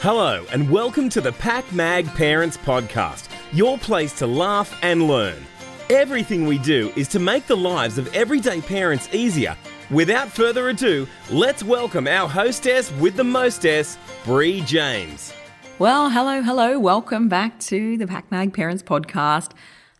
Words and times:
Hello, 0.00 0.44
and 0.52 0.70
welcome 0.70 1.08
to 1.08 1.22
the 1.22 1.32
PakMag 1.32 2.14
Parents 2.14 2.58
Podcast, 2.58 3.28
your 3.52 3.78
place 3.78 4.12
to 4.18 4.26
laugh 4.26 4.78
and 4.82 5.08
learn. 5.08 5.42
Everything 5.88 6.44
we 6.46 6.58
do 6.58 6.92
is 6.96 7.08
to 7.08 7.18
make 7.18 7.46
the 7.46 7.56
lives 7.56 7.96
of 7.96 8.14
everyday 8.14 8.60
parents 8.60 9.08
easier. 9.14 9.56
Without 9.90 10.28
further 10.28 10.68
ado, 10.68 11.08
let's 11.30 11.64
welcome 11.64 12.06
our 12.06 12.28
hostess 12.28 12.92
with 12.92 13.16
the 13.16 13.24
mostess, 13.24 13.96
Bree 14.26 14.60
James. 14.60 15.32
Well, 15.78 16.10
hello, 16.10 16.42
hello. 16.42 16.78
Welcome 16.78 17.28
back 17.28 17.58
to 17.60 17.96
the 17.96 18.04
PakMag 18.04 18.52
Parents 18.52 18.82
Podcast, 18.82 19.52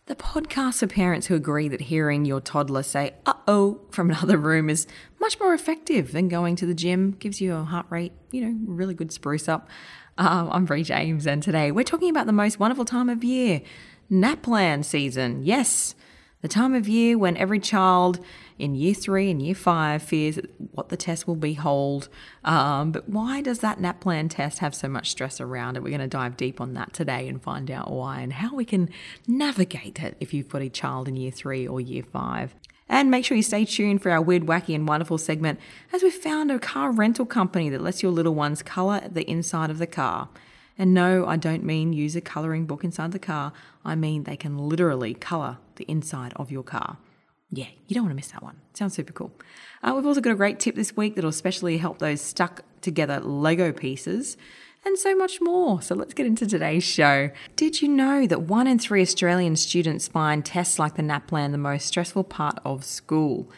the 0.07 0.15
podcast 0.15 0.79
for 0.79 0.87
parents 0.87 1.27
who 1.27 1.35
agree 1.35 1.67
that 1.67 1.81
hearing 1.81 2.23
your 2.23 2.39
toddler 2.39 2.81
say, 2.81 3.13
uh 3.25 3.33
oh, 3.45 3.81
from 3.91 4.09
another 4.09 4.37
room 4.37 4.69
is 4.69 4.87
much 5.19 5.37
more 5.39 5.53
effective 5.53 6.13
than 6.13 6.29
going 6.29 6.55
to 6.55 6.65
the 6.65 6.73
gym, 6.73 7.11
gives 7.19 7.41
you 7.41 7.53
a 7.53 7.63
heart 7.63 7.85
rate, 7.89 8.13
you 8.31 8.41
know, 8.41 8.57
really 8.65 8.93
good 8.93 9.11
spruce 9.11 9.49
up. 9.49 9.69
Um, 10.17 10.49
I'm 10.51 10.65
Bree 10.65 10.83
James, 10.83 11.27
and 11.27 11.43
today 11.43 11.71
we're 11.71 11.83
talking 11.83 12.09
about 12.09 12.25
the 12.25 12.31
most 12.31 12.57
wonderful 12.57 12.85
time 12.85 13.09
of 13.09 13.23
year 13.23 13.61
NAPLAN 14.09 14.83
season. 14.83 15.43
Yes, 15.43 15.93
the 16.41 16.47
time 16.47 16.75
of 16.75 16.87
year 16.87 17.17
when 17.17 17.35
every 17.37 17.59
child 17.59 18.19
in 18.59 18.75
year 18.75 18.93
three 18.93 19.31
and 19.31 19.41
year 19.41 19.55
five 19.55 20.03
fears 20.03 20.39
what 20.71 20.89
the 20.89 20.97
test 20.97 21.27
will 21.27 21.35
behold. 21.35 22.09
Um, 22.43 22.91
but 22.91 23.09
why 23.09 23.41
does 23.41 23.59
that 23.59 23.79
NAPLAN 23.79 24.29
test 24.29 24.59
have 24.59 24.75
so 24.75 24.87
much 24.87 25.09
stress 25.09 25.41
around 25.41 25.77
it? 25.77 25.83
We're 25.83 25.89
going 25.89 26.01
to 26.01 26.07
dive 26.07 26.37
deep 26.37 26.61
on 26.61 26.73
that 26.73 26.93
today 26.93 27.27
and 27.27 27.41
find 27.41 27.71
out 27.71 27.91
why 27.91 28.21
and 28.21 28.33
how 28.33 28.53
we 28.55 28.65
can 28.65 28.89
navigate 29.27 29.99
it 30.01 30.15
if 30.19 30.33
you've 30.33 30.49
got 30.49 30.61
a 30.61 30.69
child 30.69 31.07
in 31.07 31.15
year 31.15 31.31
three 31.31 31.67
or 31.67 31.81
year 31.81 32.03
five. 32.03 32.53
And 32.89 33.11
make 33.11 33.25
sure 33.25 33.35
you 33.35 33.43
stay 33.43 33.65
tuned 33.65 34.01
for 34.01 34.11
our 34.11 34.21
weird, 34.21 34.43
wacky, 34.43 34.73
and 34.73 34.87
wonderful 34.87 35.17
segment 35.17 35.59
as 35.91 36.03
we 36.03 36.09
found 36.09 36.51
a 36.51 36.59
car 36.59 36.91
rental 36.91 37.25
company 37.25 37.69
that 37.69 37.81
lets 37.81 38.01
your 38.01 38.13
little 38.13 38.33
ones 38.33 38.61
colour 38.61 39.01
the 39.09 39.29
inside 39.29 39.69
of 39.69 39.77
the 39.77 39.87
car. 39.87 40.29
And 40.77 40.93
no, 40.93 41.25
I 41.25 41.35
don't 41.35 41.63
mean 41.63 41.91
use 41.91 42.15
a 42.15 42.21
colouring 42.21 42.65
book 42.65 42.83
inside 42.83 43.11
the 43.11 43.19
car. 43.19 43.51
I 43.83 43.95
mean 43.95 44.23
they 44.23 44.37
can 44.37 44.57
literally 44.57 45.15
colour 45.15 45.57
the 45.77 45.85
inside 45.85 46.33
of 46.35 46.51
your 46.51 46.63
car. 46.63 46.97
Yeah, 47.49 47.67
you 47.87 47.93
don't 47.93 48.03
want 48.03 48.11
to 48.11 48.15
miss 48.15 48.31
that 48.31 48.43
one. 48.43 48.59
Sounds 48.73 48.93
super 48.93 49.13
cool. 49.13 49.31
Uh, 49.81 49.93
we've 49.95 50.05
also 50.05 50.19
got 50.19 50.31
a 50.31 50.35
great 50.35 50.59
tip 50.59 50.75
this 50.75 50.97
week 50.97 51.15
that'll 51.15 51.29
especially 51.29 51.77
help 51.77 51.99
those 51.99 52.21
stuck 52.21 52.63
together 52.81 53.19
Lego 53.21 53.71
pieces 53.71 54.35
and 54.85 54.97
so 54.97 55.15
much 55.15 55.39
more. 55.41 55.81
So 55.81 55.95
let's 55.95 56.13
get 56.13 56.25
into 56.25 56.45
today's 56.45 56.83
show. 56.83 57.29
Did 57.55 57.81
you 57.81 57.87
know 57.87 58.27
that 58.27 58.43
one 58.43 58.67
in 58.67 58.79
three 58.79 59.01
Australian 59.01 59.55
students 59.55 60.07
find 60.07 60.45
tests 60.45 60.77
like 60.77 60.95
the 60.95 61.03
NAPLAN 61.03 61.51
the 61.51 61.57
most 61.57 61.87
stressful 61.87 62.25
part 62.25 62.59
of 62.65 62.83
school? 62.83 63.49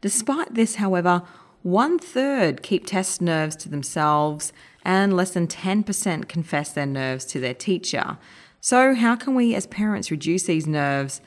Despite 0.00 0.54
this, 0.54 0.76
however, 0.76 1.22
one 1.62 1.98
third 1.98 2.62
keep 2.62 2.86
test 2.86 3.20
nerves 3.20 3.56
to 3.56 3.68
themselves 3.68 4.52
and 4.84 5.16
less 5.16 5.30
than 5.30 5.46
10% 5.46 6.28
confess 6.28 6.72
their 6.72 6.86
nerves 6.86 7.24
to 7.26 7.40
their 7.40 7.54
teacher. 7.54 8.18
So, 8.60 8.94
how 8.94 9.16
can 9.16 9.34
we 9.34 9.54
as 9.54 9.66
parents 9.66 10.10
reduce 10.10 10.44
these 10.44 10.66
nerves 10.66 11.20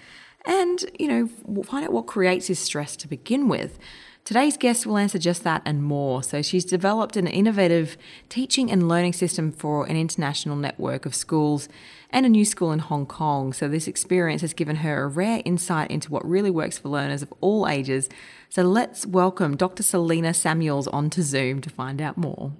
and, 0.45 0.83
you 0.97 1.07
know, 1.07 1.63
find 1.63 1.85
out 1.85 1.91
what 1.91 2.07
creates 2.07 2.47
this 2.47 2.59
stress 2.59 2.95
to 2.97 3.07
begin 3.07 3.47
with? 3.47 3.77
Today's 4.23 4.55
guest 4.55 4.85
will 4.85 4.99
answer 4.99 5.17
just 5.17 5.43
that 5.43 5.63
and 5.65 5.83
more. 5.83 6.21
So, 6.21 6.43
she's 6.43 6.63
developed 6.63 7.17
an 7.17 7.25
innovative 7.25 7.97
teaching 8.29 8.71
and 8.71 8.87
learning 8.87 9.13
system 9.13 9.51
for 9.51 9.87
an 9.87 9.97
international 9.97 10.55
network 10.55 11.07
of 11.07 11.15
schools 11.15 11.67
and 12.11 12.25
a 12.25 12.29
new 12.29 12.45
school 12.45 12.71
in 12.71 12.79
Hong 12.79 13.07
Kong. 13.07 13.51
So, 13.51 13.67
this 13.67 13.87
experience 13.87 14.41
has 14.41 14.53
given 14.53 14.77
her 14.77 15.03
a 15.03 15.07
rare 15.07 15.41
insight 15.43 15.89
into 15.89 16.11
what 16.11 16.23
really 16.27 16.51
works 16.51 16.77
for 16.77 16.89
learners 16.89 17.23
of 17.23 17.33
all 17.41 17.67
ages. 17.67 18.09
So, 18.49 18.61
let's 18.61 19.07
welcome 19.07 19.57
Dr. 19.57 19.81
Selina 19.81 20.35
Samuels 20.35 20.87
onto 20.87 21.23
Zoom 21.23 21.59
to 21.61 21.71
find 21.71 21.99
out 21.99 22.15
more. 22.15 22.51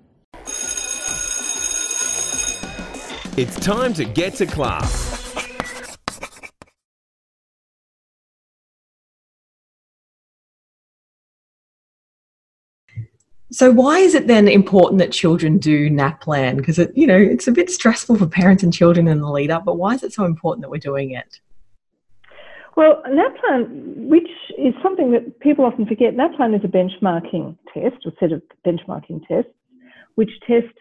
It's 3.38 3.60
time 3.60 3.94
to 3.94 4.04
get 4.04 4.34
to 4.36 4.48
class. 4.48 5.21
So 13.52 13.70
why 13.70 14.00
is 14.00 14.16
it 14.16 14.28
then 14.28 14.48
important 14.48 15.00
that 15.00 15.12
children 15.12 15.58
do 15.58 15.90
NAPLAN? 15.90 16.56
Because 16.56 16.80
it, 16.80 16.92
you 16.96 17.06
know, 17.06 17.18
it's 17.18 17.48
a 17.48 17.52
bit 17.52 17.70
stressful 17.70 18.16
for 18.16 18.26
parents 18.26 18.64
and 18.64 18.74
children 18.74 19.10
in 19.10 19.20
the 19.20 19.30
lead 19.30 19.52
up, 19.52 19.66
but 19.66 19.78
why 19.78 19.94
is 19.94 20.04
it 20.04 20.14
so 20.14 20.24
important 20.24 20.62
that 20.62 20.70
we're 20.70 20.78
doing 20.78 21.12
it? 21.12 21.42
Well, 22.78 23.04
NAPLAN, 23.06 24.08
which 24.08 24.30
is 24.58 24.74
something 24.82 25.12
that 25.12 25.42
people 25.42 25.66
often 25.66 25.86
forget, 25.86 26.16
NAPLAN 26.16 26.56
is 26.56 26.64
a 26.64 26.70
benchmarking 26.70 27.58
test, 27.74 28.06
or 28.06 28.14
set 28.22 28.32
of 28.32 28.42
benchmarking 28.66 29.28
tests, 29.28 29.52
which 30.16 30.32
test 30.48 30.74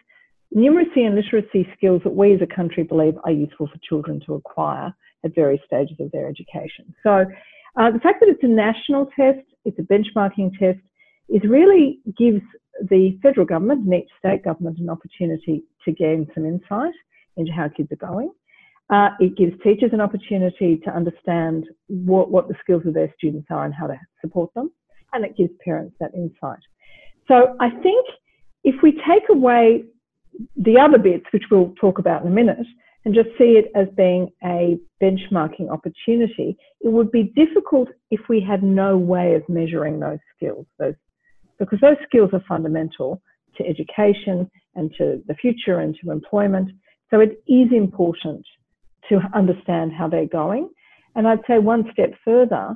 numeracy 0.55 1.05
and 1.05 1.15
literacy 1.15 1.67
skills 1.75 2.01
that 2.05 2.15
we 2.15 2.33
as 2.33 2.41
a 2.41 2.55
country 2.55 2.83
believe 2.83 3.15
are 3.25 3.31
useful 3.31 3.67
for 3.67 3.79
children 3.87 4.21
to 4.25 4.35
acquire 4.35 4.93
at 5.25 5.35
various 5.35 5.61
stages 5.65 5.97
of 5.99 6.09
their 6.11 6.29
education. 6.29 6.93
So 7.03 7.25
uh, 7.77 7.91
the 7.91 7.99
fact 7.99 8.21
that 8.21 8.29
it's 8.29 8.43
a 8.43 8.47
national 8.47 9.07
test, 9.07 9.45
it's 9.65 9.77
a 9.77 9.83
benchmarking 9.83 10.57
test, 10.57 10.79
is 11.27 11.41
really 11.47 11.99
gives 12.17 12.41
the 12.89 13.17
federal 13.21 13.45
government 13.45 13.85
and 13.85 13.93
each 13.93 14.09
state 14.19 14.43
government 14.43 14.79
an 14.79 14.89
opportunity 14.89 15.63
to 15.85 15.91
gain 15.91 16.27
some 16.33 16.45
insight 16.45 16.93
into 17.37 17.51
how 17.51 17.67
kids 17.69 17.91
are 17.91 18.07
going. 18.07 18.31
Uh, 18.89 19.09
it 19.19 19.37
gives 19.37 19.53
teachers 19.63 19.91
an 19.93 20.01
opportunity 20.01 20.77
to 20.83 20.91
understand 20.93 21.65
what, 21.87 22.29
what 22.29 22.47
the 22.47 22.55
skills 22.61 22.83
of 22.85 22.93
their 22.93 23.13
students 23.17 23.47
are 23.49 23.65
and 23.65 23.73
how 23.73 23.87
to 23.87 23.97
support 24.19 24.53
them. 24.53 24.69
And 25.13 25.23
it 25.23 25.37
gives 25.37 25.51
parents 25.63 25.95
that 25.99 26.13
insight. 26.13 26.59
So 27.27 27.55
I 27.59 27.69
think 27.69 28.05
if 28.63 28.81
we 28.83 28.91
take 29.07 29.29
away 29.29 29.85
the 30.57 30.77
other 30.77 30.97
bits, 30.97 31.25
which 31.31 31.43
we'll 31.49 31.73
talk 31.79 31.99
about 31.99 32.21
in 32.21 32.27
a 32.27 32.35
minute, 32.35 32.65
and 33.05 33.15
just 33.15 33.29
see 33.37 33.57
it 33.57 33.71
as 33.75 33.87
being 33.97 34.29
a 34.43 34.77
benchmarking 35.01 35.69
opportunity, 35.69 36.57
it 36.81 36.89
would 36.89 37.11
be 37.11 37.31
difficult 37.35 37.89
if 38.11 38.19
we 38.29 38.39
had 38.39 38.61
no 38.61 38.97
way 38.97 39.33
of 39.33 39.47
measuring 39.49 39.99
those 39.99 40.19
skills, 40.35 40.65
those 40.77 40.93
because 41.61 41.79
those 41.79 41.97
skills 42.07 42.31
are 42.33 42.43
fundamental 42.47 43.21
to 43.55 43.63
education 43.65 44.49
and 44.73 44.91
to 44.97 45.21
the 45.27 45.35
future 45.35 45.79
and 45.79 45.95
to 46.03 46.11
employment. 46.11 46.71
So 47.11 47.19
it 47.19 47.43
is 47.47 47.67
important 47.71 48.43
to 49.09 49.19
understand 49.35 49.91
how 49.93 50.07
they're 50.07 50.25
going. 50.25 50.69
And 51.15 51.27
I'd 51.27 51.45
say 51.47 51.59
one 51.59 51.87
step 51.93 52.13
further, 52.25 52.75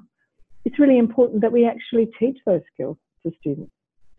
it's 0.66 0.78
really 0.78 1.00
important 1.00 1.42
that 1.42 1.52
we 1.52 1.66
actually 1.66 2.12
teach 2.20 2.38
those 2.46 2.62
skills 2.72 2.98
to 3.24 3.32
students. 3.40 3.72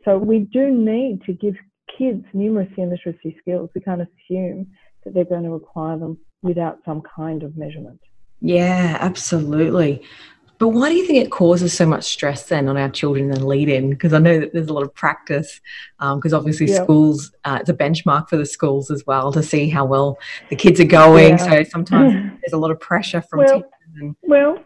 So 0.04 0.18
we 0.18 0.40
do 0.40 0.70
need 0.70 1.22
to 1.26 1.32
give 1.32 1.54
kids 1.96 2.24
numeracy 2.34 2.78
and 2.78 2.90
literacy 2.90 3.36
skills. 3.40 3.70
We 3.72 3.82
can't 3.82 4.02
assume 4.02 4.66
that 5.04 5.14
they're 5.14 5.24
going 5.24 5.44
to 5.44 5.54
acquire 5.54 5.96
them 5.96 6.18
without 6.42 6.78
some 6.84 7.02
kind 7.14 7.44
of 7.44 7.56
measurement. 7.56 8.00
Yeah, 8.40 8.98
absolutely. 9.00 10.02
But 10.58 10.68
why 10.68 10.88
do 10.88 10.94
you 10.94 11.06
think 11.06 11.22
it 11.22 11.30
causes 11.30 11.72
so 11.72 11.84
much 11.84 12.04
stress 12.04 12.44
then 12.44 12.68
on 12.68 12.76
our 12.76 12.88
children 12.88 13.30
and 13.30 13.44
lead 13.44 13.68
in? 13.68 13.90
Because 13.90 14.14
I 14.14 14.18
know 14.18 14.40
that 14.40 14.52
there's 14.52 14.68
a 14.68 14.72
lot 14.72 14.84
of 14.84 14.94
practice, 14.94 15.60
because 15.98 16.32
um, 16.32 16.38
obviously 16.38 16.70
yeah. 16.70 16.82
schools, 16.82 17.30
uh, 17.44 17.58
it's 17.60 17.68
a 17.68 17.74
benchmark 17.74 18.30
for 18.30 18.36
the 18.36 18.46
schools 18.46 18.90
as 18.90 19.04
well 19.06 19.32
to 19.32 19.42
see 19.42 19.68
how 19.68 19.84
well 19.84 20.18
the 20.48 20.56
kids 20.56 20.80
are 20.80 20.84
going. 20.84 21.36
Yeah. 21.38 21.50
So 21.50 21.64
sometimes 21.64 22.12
there's 22.40 22.54
a 22.54 22.58
lot 22.58 22.70
of 22.70 22.80
pressure 22.80 23.20
from 23.20 23.40
well, 23.40 23.54
teachers. 23.54 23.70
And- 24.00 24.16
well, 24.22 24.58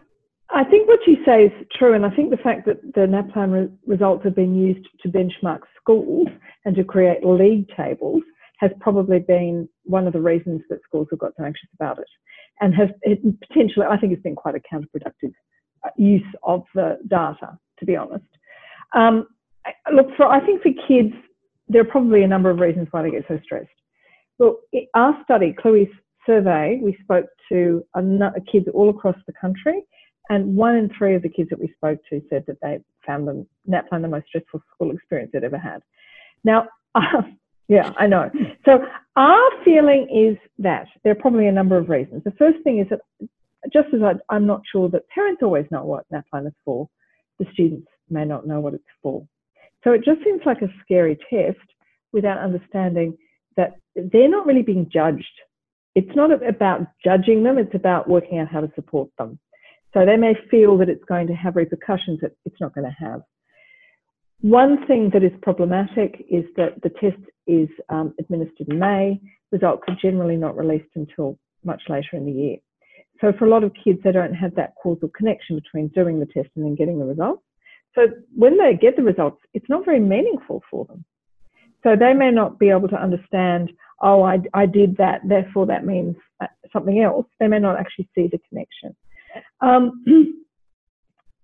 I 0.49 0.63
think 0.63 0.87
what 0.87 0.99
you 1.07 1.17
say 1.25 1.45
is 1.45 1.67
true, 1.77 1.93
and 1.93 2.05
I 2.05 2.09
think 2.09 2.29
the 2.29 2.37
fact 2.37 2.65
that 2.67 2.81
the 2.93 3.01
NAPLAN 3.01 3.51
re- 3.51 3.69
results 3.85 4.23
have 4.23 4.35
been 4.35 4.55
used 4.55 4.87
to 5.01 5.09
benchmark 5.09 5.59
schools 5.79 6.27
and 6.65 6.75
to 6.75 6.83
create 6.83 7.25
league 7.25 7.67
tables 7.75 8.21
has 8.59 8.71
probably 8.79 9.19
been 9.19 9.67
one 9.83 10.07
of 10.07 10.13
the 10.13 10.21
reasons 10.21 10.61
that 10.69 10.79
schools 10.83 11.07
have 11.09 11.19
got 11.19 11.31
so 11.37 11.43
anxious 11.43 11.69
about 11.73 11.99
it, 11.99 12.07
and 12.61 12.73
has 12.75 12.89
it 13.01 13.19
potentially, 13.47 13.85
I 13.89 13.97
think, 13.97 14.13
it's 14.13 14.21
been 14.21 14.35
quite 14.35 14.55
a 14.55 14.59
counterproductive 14.59 15.33
use 15.97 16.25
of 16.43 16.63
the 16.75 16.97
data, 17.07 17.57
to 17.79 17.85
be 17.85 17.95
honest. 17.95 18.25
Um, 18.93 19.27
look, 19.93 20.07
for 20.17 20.25
I 20.25 20.45
think 20.45 20.61
for 20.61 20.71
kids, 20.87 21.13
there 21.67 21.81
are 21.81 21.85
probably 21.85 22.23
a 22.23 22.27
number 22.27 22.49
of 22.49 22.59
reasons 22.59 22.87
why 22.91 23.01
they 23.01 23.11
get 23.11 23.25
so 23.27 23.39
stressed. 23.43 23.69
Look, 24.39 24.59
our 24.95 25.17
study, 25.23 25.55
Cluey's 25.57 25.87
survey, 26.25 26.79
we 26.81 26.97
spoke 27.03 27.27
to 27.49 27.83
kids 28.51 28.67
all 28.73 28.89
across 28.89 29.15
the 29.27 29.33
country, 29.39 29.83
and 30.29 30.55
one 30.55 30.75
in 30.75 30.89
three 30.97 31.15
of 31.15 31.21
the 31.21 31.29
kids 31.29 31.49
that 31.49 31.59
we 31.59 31.73
spoke 31.75 31.99
to 32.09 32.21
said 32.29 32.43
that 32.47 32.57
they 32.61 32.79
found 33.05 33.27
them 33.27 33.47
NAPLAN 33.67 34.01
the 34.01 34.07
most 34.07 34.27
stressful 34.27 34.61
school 34.73 34.91
experience 34.91 35.31
they'd 35.33 35.43
ever 35.43 35.57
had. 35.57 35.81
Now, 36.43 36.67
uh, 36.95 37.21
yeah, 37.67 37.91
I 37.97 38.07
know. 38.07 38.29
So 38.65 38.79
our 39.15 39.49
feeling 39.63 40.07
is 40.09 40.37
that 40.59 40.87
there 41.03 41.11
are 41.11 41.21
probably 41.21 41.47
a 41.47 41.51
number 41.51 41.77
of 41.77 41.89
reasons. 41.89 42.23
The 42.23 42.31
first 42.31 42.57
thing 42.63 42.79
is 42.79 42.87
that 42.89 43.01
just 43.71 43.93
as 43.93 44.01
I, 44.01 44.35
am 44.35 44.45
not 44.45 44.61
sure 44.71 44.89
that 44.89 45.07
parents 45.09 45.41
always 45.43 45.65
know 45.71 45.85
what 45.85 46.05
NAPLAN 46.11 46.47
is 46.47 46.53
for, 46.65 46.87
the 47.39 47.45
students 47.53 47.87
may 48.09 48.25
not 48.25 48.47
know 48.47 48.59
what 48.59 48.73
it's 48.73 48.83
for. 49.01 49.25
So 49.83 49.91
it 49.91 50.03
just 50.03 50.23
seems 50.23 50.41
like 50.45 50.61
a 50.61 50.73
scary 50.83 51.17
test 51.29 51.59
without 52.11 52.39
understanding 52.39 53.17
that 53.57 53.75
they're 53.95 54.29
not 54.29 54.45
really 54.45 54.61
being 54.61 54.89
judged. 54.91 55.25
It's 55.95 56.15
not 56.15 56.31
about 56.47 56.87
judging 57.03 57.43
them, 57.43 57.57
it's 57.57 57.75
about 57.75 58.09
working 58.09 58.39
out 58.39 58.47
how 58.47 58.61
to 58.61 58.71
support 58.75 59.09
them. 59.17 59.39
So 59.93 60.05
they 60.05 60.15
may 60.15 60.33
feel 60.49 60.77
that 60.77 60.89
it's 60.89 61.03
going 61.05 61.27
to 61.27 61.33
have 61.33 61.55
repercussions 61.55 62.19
that 62.21 62.31
it's 62.45 62.61
not 62.61 62.73
going 62.73 62.89
to 62.89 63.05
have. 63.05 63.21
One 64.39 64.87
thing 64.87 65.11
that 65.13 65.23
is 65.23 65.31
problematic 65.41 66.25
is 66.29 66.45
that 66.55 66.81
the 66.81 66.89
test 66.89 67.21
is 67.45 67.69
um, 67.89 68.13
administered 68.19 68.69
in 68.69 68.79
May. 68.79 69.19
results 69.51 69.83
are 69.87 69.97
generally 70.01 70.37
not 70.37 70.57
released 70.57 70.89
until 70.95 71.37
much 71.63 71.81
later 71.89 72.09
in 72.13 72.25
the 72.25 72.31
year. 72.31 72.57
So 73.21 73.31
for 73.37 73.45
a 73.45 73.49
lot 73.49 73.63
of 73.63 73.71
kids, 73.81 73.99
they 74.03 74.11
don't 74.11 74.33
have 74.33 74.55
that 74.55 74.73
causal 74.81 75.09
connection 75.09 75.55
between 75.55 75.89
doing 75.89 76.19
the 76.19 76.25
test 76.25 76.49
and 76.55 76.65
then 76.65 76.75
getting 76.75 76.99
the 76.99 77.05
results. 77.05 77.43
So 77.93 78.07
when 78.35 78.57
they 78.57 78.75
get 78.79 78.95
the 78.95 79.03
results, 79.03 79.41
it's 79.53 79.69
not 79.69 79.85
very 79.85 79.99
meaningful 79.99 80.63
for 80.69 80.85
them. 80.85 81.05
So 81.83 81.95
they 81.95 82.13
may 82.13 82.31
not 82.31 82.57
be 82.57 82.69
able 82.69 82.87
to 82.89 83.01
understand, 83.01 83.71
oh, 84.01 84.23
I, 84.23 84.39
I 84.53 84.65
did 84.65 84.97
that, 84.97 85.21
therefore 85.27 85.65
that 85.67 85.85
means 85.85 86.15
uh, 86.41 86.47
something 86.73 87.01
else. 87.01 87.25
They 87.39 87.47
may 87.47 87.59
not 87.59 87.79
actually 87.79 88.09
see 88.15 88.27
the 88.27 88.39
connection. 88.49 88.95
Um, 89.61 90.03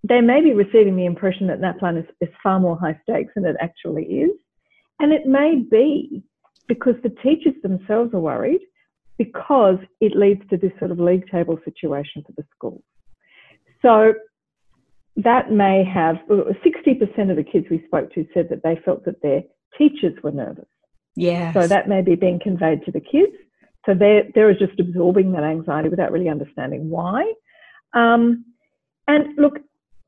they 0.08 0.22
may 0.22 0.42
be 0.42 0.54
receiving 0.54 0.96
the 0.96 1.06
impression 1.06 1.48
that 1.48 1.60
NAPLAN 1.60 2.00
is, 2.00 2.06
is 2.22 2.30
far 2.42 2.60
more 2.60 2.78
high 2.78 3.00
stakes 3.04 3.34
than 3.36 3.46
it 3.46 3.56
actually 3.60 4.04
is. 4.04 4.32
And 5.00 5.12
it 5.12 5.26
may 5.26 5.64
be 5.70 6.24
because 6.68 6.96
the 7.04 7.10
teachers 7.10 7.54
themselves 7.62 8.14
are 8.14 8.20
worried 8.20 8.62
because 9.18 9.78
it 10.00 10.16
leads 10.16 10.48
to 10.50 10.58
this 10.58 10.72
sort 10.80 10.92
of 10.92 11.00
league 11.00 11.28
table 11.30 11.58
situation 11.66 12.24
for 12.26 12.34
the 12.34 12.46
schools. 12.56 12.84
So 13.82 14.14
that 15.18 15.52
may 15.52 15.84
have 15.84 16.18
60% 16.30 17.30
of 17.30 17.38
the 17.38 17.44
kids 17.44 17.66
we 17.70 17.84
spoke 17.88 18.14
to 18.14 18.28
said 18.34 18.50
that 18.50 18.62
they 18.64 18.80
felt 18.86 19.06
that 19.06 19.22
their 19.22 19.42
teachers 19.78 20.14
were 20.24 20.32
nervous. 20.32 20.68
Yeah. 21.16 21.52
So 21.54 21.68
that 21.68 21.90
may 21.90 22.02
be 22.02 22.16
being 22.16 22.40
conveyed 22.40 22.86
to 22.86 22.92
the 22.92 23.00
kids. 23.00 23.34
So 23.86 23.94
they're, 23.96 24.24
they're 24.36 24.54
just 24.54 24.80
absorbing 24.80 25.32
that 25.32 25.44
anxiety 25.44 25.90
without 25.90 26.12
really 26.12 26.30
understanding 26.30 26.90
why. 26.90 27.34
Um, 27.94 28.46
and 29.08 29.36
look, 29.38 29.60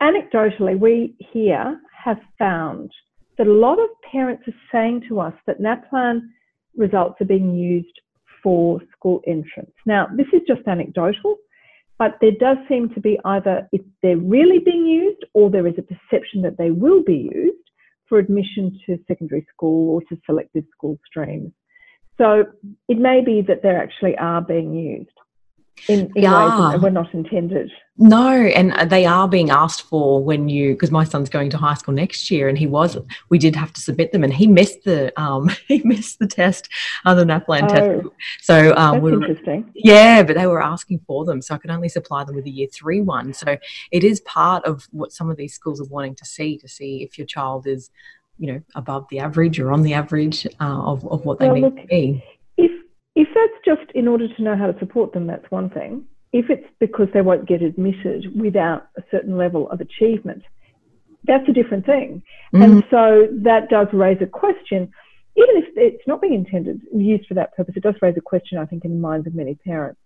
anecdotally, 0.02 0.78
we 0.78 1.16
here 1.32 1.80
have 2.04 2.20
found 2.38 2.92
that 3.38 3.48
a 3.48 3.54
lot 3.54 3.80
of 3.80 3.90
parents 4.12 4.44
are 4.48 4.54
saying 4.72 5.06
to 5.08 5.20
us 5.20 5.34
that 5.48 5.62
NAPLAN 5.62 6.30
results 6.76 7.20
are 7.22 7.26
being 7.26 7.56
used 7.56 8.00
for 8.44 8.82
school 8.96 9.22
entrance. 9.28 9.72
Now, 9.86 10.08
this 10.16 10.28
is 10.34 10.42
just 10.48 10.68
anecdotal, 10.68 11.38
but 11.98 12.18
there 12.22 12.32
does 12.40 12.58
seem 12.68 12.90
to 12.94 13.00
be 13.00 13.20
either 13.26 13.68
if 13.72 13.82
they're 14.02 14.18
really 14.18 14.60
being 14.60 14.86
used 14.86 15.24
or 15.34 15.50
there 15.50 15.68
is 15.68 15.76
a 15.78 15.82
perception 15.82 16.42
that 16.44 16.58
they 16.58 16.72
will 16.72 17.04
be 17.04 17.30
used 17.34 17.58
for 18.08 18.18
admission 18.18 18.78
to 18.86 18.98
secondary 19.08 19.46
school 19.54 19.94
or 19.94 20.02
to 20.10 20.22
selected 20.26 20.66
school 20.72 20.98
streams. 21.06 21.52
So 22.18 22.46
it 22.88 22.98
may 22.98 23.22
be 23.24 23.42
that 23.48 23.62
they 23.64 23.70
actually 23.70 24.18
are 24.18 24.42
being 24.42 24.74
used 24.74 25.12
in, 25.88 26.12
in 26.16 26.24
ways 26.24 26.24
that 26.24 26.82
were 26.82 26.90
not 26.90 27.14
intended. 27.14 27.72
No, 28.02 28.32
and 28.32 28.90
they 28.90 29.06
are 29.06 29.28
being 29.28 29.50
asked 29.50 29.82
for 29.82 30.24
when 30.24 30.48
you 30.48 30.72
because 30.72 30.90
my 30.90 31.04
son's 31.04 31.28
going 31.28 31.50
to 31.50 31.58
high 31.58 31.74
school 31.74 31.94
next 31.94 32.32
year, 32.32 32.48
and 32.48 32.58
he 32.58 32.66
was. 32.66 32.98
We 33.28 33.38
did 33.38 33.58
have 33.58 33.74
to 33.74 33.82
submit 33.82 34.14
them, 34.14 34.24
and 34.24 34.34
he 34.34 34.48
missed 34.48 34.86
the 34.86 35.12
um 35.22 35.50
he 35.68 35.82
missed 35.84 36.18
the 36.20 36.28
test, 36.28 36.70
uh, 37.06 37.14
the 37.14 37.26
NAPLAN 37.26 37.64
oh, 37.64 37.68
test. 37.68 38.08
So 38.40 38.74
um, 38.78 38.94
that's 38.94 39.04
we 39.04 39.12
were, 39.12 39.22
interesting. 39.22 39.72
Yeah, 39.76 40.24
but 40.24 40.38
they 40.38 40.48
were 40.48 40.64
asking 40.64 41.02
for 41.06 41.26
them, 41.26 41.42
so 41.42 41.54
I 41.54 41.58
could 41.58 41.72
only 41.72 41.90
supply 41.90 42.24
them 42.24 42.36
with 42.36 42.46
a 42.46 42.50
year 42.50 42.68
three 42.74 43.02
one. 43.02 43.34
So 43.34 43.58
it 43.92 44.06
is 44.06 44.22
part 44.22 44.64
of 44.64 44.88
what 44.92 45.12
some 45.12 45.30
of 45.30 45.36
these 45.36 45.54
schools 45.54 45.82
are 45.82 45.86
wanting 45.86 46.16
to 46.16 46.26
see 46.26 46.58
to 46.60 46.70
see 46.70 47.04
if 47.04 47.18
your 47.18 47.28
child 47.28 47.68
is, 47.68 47.90
you 48.38 48.54
know, 48.54 48.62
above 48.76 49.08
the 49.10 49.20
average 49.20 49.60
or 49.60 49.74
on 49.74 49.82
the 49.82 49.94
average 49.94 50.48
uh, 50.62 50.82
of 50.84 51.06
of 51.06 51.26
what 51.26 51.40
they 51.40 51.48
well, 51.48 51.56
need 51.56 51.62
look, 51.64 51.76
to 51.76 51.88
be. 51.88 52.24
If 53.20 53.28
that's 53.36 53.66
just 53.66 53.92
in 53.94 54.08
order 54.08 54.34
to 54.34 54.42
know 54.42 54.56
how 54.56 54.68
to 54.72 54.80
support 54.80 55.12
them, 55.12 55.28
that's 55.28 55.44
one 55.52 55.70
thing. 55.70 56.06
If 56.32 56.50
it's 56.50 56.66
because 56.80 57.08
they 57.14 57.20
won't 57.20 57.50
get 57.50 57.62
admitted 57.62 58.34
without 58.34 58.88
a 58.98 59.02
certain 59.12 59.36
level 59.36 59.70
of 59.72 59.82
achievement, 59.82 60.42
that's 61.26 61.44
a 61.50 61.52
different 61.52 61.86
thing. 61.86 62.24
Mm-hmm. 62.54 62.64
And 62.64 62.84
so 62.90 63.28
that 63.44 63.68
does 63.70 63.88
raise 63.92 64.20
a 64.22 64.26
question. 64.26 64.90
Even 65.36 65.58
if 65.58 65.66
it's 65.76 66.08
not 66.08 66.22
being 66.22 66.34
intended, 66.34 66.82
used 66.96 67.28
for 67.28 67.34
that 67.34 67.54
purpose, 67.58 67.76
it 67.76 67.84
does 67.84 67.96
raise 68.02 68.16
a 68.16 68.22
question, 68.22 68.58
I 68.58 68.66
think, 68.66 68.86
in 68.86 68.92
the 68.92 68.98
minds 68.98 69.28
of 69.28 69.36
many 69.36 69.56
parents. 69.56 70.00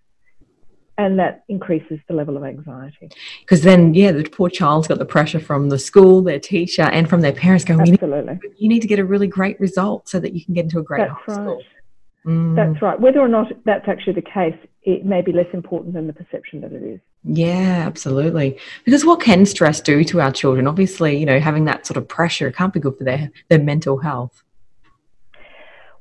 And 0.98 1.19
that 1.19 1.44
increases 1.48 2.00
the 2.07 2.16
level 2.16 2.36
of 2.36 2.44
anxiety. 2.44 3.09
Because 3.42 3.62
then, 3.62 3.94
yeah, 3.94 4.12
the 4.12 4.24
poor 4.24 4.50
child's 4.50 4.88
got 4.88 4.98
the 4.98 5.06
pressure 5.06 5.39
from 5.39 5.69
the 5.69 5.77
school, 5.77 6.24
their 6.24 6.39
teacher, 6.39 6.83
and 6.83 7.07
from 7.07 7.21
their 7.21 7.31
parents 7.31 7.63
going, 7.63 7.81
Absolutely. 7.81 8.09
You 8.09 8.50
need, 8.50 8.56
you 8.57 8.69
need 8.69 8.81
to 8.81 8.88
get 8.88 8.98
a 8.98 9.06
really 9.06 9.27
great 9.27 9.59
result 9.59 10.09
so 10.09 10.19
that 10.19 10.33
you 10.33 10.44
can 10.44 10.56
get 10.56 10.63
into 10.63 10.80
a 10.80 10.83
great 10.83 11.07
That's 11.07 11.13
high 11.27 11.33
school. 11.33 11.62
Mm. 12.25 12.55
That's 12.55 12.81
right. 12.81 12.99
Whether 12.99 13.19
or 13.19 13.27
not 13.27 13.47
that's 13.65 13.87
actually 13.87 14.13
the 14.13 14.21
case, 14.21 14.55
it 14.83 15.05
may 15.05 15.21
be 15.21 15.31
less 15.31 15.47
important 15.53 15.93
than 15.93 16.07
the 16.07 16.13
perception 16.13 16.61
that 16.61 16.71
it 16.71 16.83
is. 16.83 16.99
Yeah, 17.23 17.83
absolutely. 17.85 18.57
Because 18.85 19.05
what 19.05 19.21
can 19.21 19.45
stress 19.45 19.81
do 19.81 20.03
to 20.05 20.21
our 20.21 20.31
children? 20.31 20.67
Obviously, 20.67 21.17
you 21.17 21.25
know, 21.25 21.39
having 21.39 21.65
that 21.65 21.85
sort 21.85 21.97
of 21.97 22.07
pressure 22.07 22.51
can't 22.51 22.73
be 22.73 22.79
good 22.79 22.97
for 22.97 23.03
their, 23.03 23.31
their 23.49 23.59
mental 23.59 23.97
health. 23.97 24.43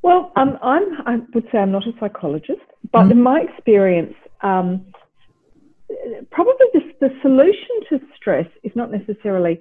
Well, 0.02 0.32
um, 0.34 0.58
I'm, 0.62 0.82
I 1.06 1.20
would 1.32 1.48
say 1.52 1.58
I'm 1.58 1.70
not 1.70 1.86
a 1.86 1.92
psychologist, 2.00 2.60
but 2.92 3.04
mm. 3.04 3.12
in 3.12 3.22
my 3.22 3.40
experience, 3.40 4.14
um, 4.42 4.84
probably 6.30 6.66
the, 6.72 6.80
the 7.00 7.10
solution 7.22 7.80
to 7.88 8.00
stress 8.16 8.46
is 8.64 8.72
not 8.74 8.90
necessarily 8.90 9.60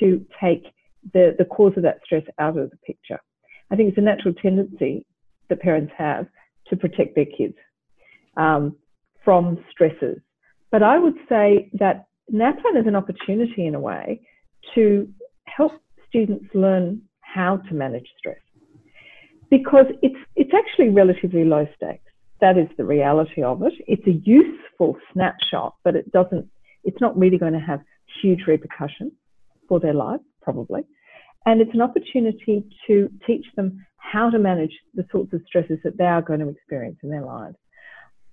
to 0.00 0.24
take 0.40 0.64
the, 1.12 1.34
the 1.38 1.44
cause 1.44 1.74
of 1.76 1.82
that 1.82 2.00
stress 2.04 2.22
out 2.38 2.56
of 2.56 2.70
the 2.70 2.76
picture. 2.78 3.20
I 3.70 3.76
think 3.76 3.90
it's 3.90 3.98
a 3.98 4.02
natural 4.02 4.34
tendency 4.34 5.04
parents 5.56 5.92
have 5.96 6.26
to 6.68 6.76
protect 6.76 7.14
their 7.14 7.26
kids 7.26 7.54
um, 8.36 8.76
from 9.24 9.58
stresses. 9.70 10.18
But 10.70 10.82
I 10.82 10.98
would 10.98 11.16
say 11.28 11.70
that 11.74 12.06
NAPLAN 12.32 12.80
is 12.80 12.86
an 12.86 12.96
opportunity 12.96 13.66
in 13.66 13.74
a 13.74 13.80
way 13.80 14.20
to 14.74 15.08
help 15.44 15.72
students 16.08 16.46
learn 16.54 17.02
how 17.20 17.58
to 17.68 17.74
manage 17.74 18.06
stress 18.18 18.38
because 19.50 19.86
it's 20.00 20.16
it's 20.34 20.52
actually 20.54 20.88
relatively 20.88 21.44
low 21.44 21.66
stakes. 21.76 22.10
That 22.40 22.56
is 22.58 22.68
the 22.76 22.84
reality 22.84 23.42
of 23.42 23.62
it. 23.62 23.74
It's 23.86 24.06
a 24.06 24.18
useful 24.24 24.96
snapshot, 25.12 25.74
but 25.84 25.94
it 25.94 26.10
doesn't. 26.10 26.48
It's 26.84 27.00
not 27.00 27.16
really 27.18 27.38
going 27.38 27.52
to 27.52 27.60
have 27.60 27.80
huge 28.22 28.40
repercussions 28.46 29.12
for 29.68 29.78
their 29.78 29.94
lives, 29.94 30.22
probably. 30.40 30.82
And 31.44 31.60
it's 31.60 31.74
an 31.74 31.82
opportunity 31.82 32.64
to 32.86 33.10
teach 33.26 33.46
them 33.56 33.84
how 34.02 34.28
to 34.28 34.38
manage 34.38 34.72
the 34.94 35.06
sorts 35.10 35.32
of 35.32 35.40
stresses 35.46 35.78
that 35.84 35.96
they 35.96 36.04
are 36.04 36.22
going 36.22 36.40
to 36.40 36.48
experience 36.48 36.98
in 37.02 37.10
their 37.10 37.24
lives. 37.24 37.56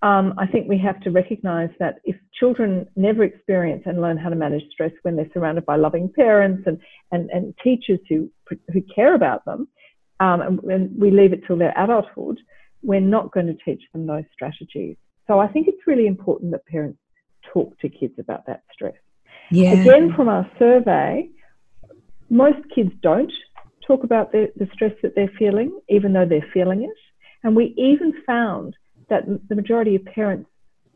Um, 0.02 0.34
I 0.38 0.48
think 0.48 0.68
we 0.68 0.78
have 0.80 1.00
to 1.02 1.12
recognize 1.12 1.70
that 1.80 2.00
if 2.06 2.16
children 2.40 2.88
never 2.96 3.24
experience 3.24 3.84
and 3.86 4.02
learn 4.02 4.18
how 4.18 4.30
to 4.30 4.36
manage 4.36 4.64
stress 4.72 4.92
when 5.04 5.16
they're 5.16 5.30
surrounded 5.34 5.66
by 5.66 5.76
loving 5.76 6.12
parents 6.14 6.64
and, 6.66 6.80
and, 7.12 7.30
and 7.32 7.54
teachers 7.64 8.00
who, 8.08 8.32
who 8.72 8.82
care 8.96 9.14
about 9.14 9.44
them, 9.46 9.68
um, 10.20 10.42
and, 10.42 10.60
and 10.64 11.00
we 11.00 11.12
leave 11.12 11.34
it 11.34 11.42
till 11.46 11.58
their 11.58 11.74
adulthood, 11.78 12.40
we're 12.82 13.02
not 13.02 13.32
going 13.32 13.48
to 13.48 13.58
teach 13.66 13.84
them 13.94 14.08
those 14.08 14.24
strategies. 14.34 14.96
So 15.28 15.40
I 15.40 15.48
think 15.48 15.68
it's 15.68 15.86
really 15.86 16.08
important 16.08 16.52
that 16.52 16.66
parents 16.66 17.00
talk 17.54 17.78
to 17.80 17.90
kids 17.90 18.14
about 18.20 18.46
that 18.48 18.64
stress. 18.74 18.96
Yeah. 19.52 19.74
Again, 19.74 20.14
from 20.16 20.30
our 20.30 20.50
survey, 20.58 21.30
most 22.30 22.60
kids 22.74 22.92
don't 23.02 23.32
talk 23.90 24.04
about 24.04 24.32
the, 24.32 24.52
the 24.56 24.68
stress 24.74 24.94
that 25.02 25.14
they're 25.16 25.32
feeling, 25.38 25.78
even 25.90 26.14
though 26.14 26.26
they're 26.30 26.54
feeling 26.54 26.84
it. 26.84 27.00
And 27.44 27.56
we 27.56 27.74
even 27.78 28.14
found 28.26 28.76
that 29.10 29.24
the 29.50 29.56
majority 29.56 29.96
of 29.96 30.06
parents 30.06 30.50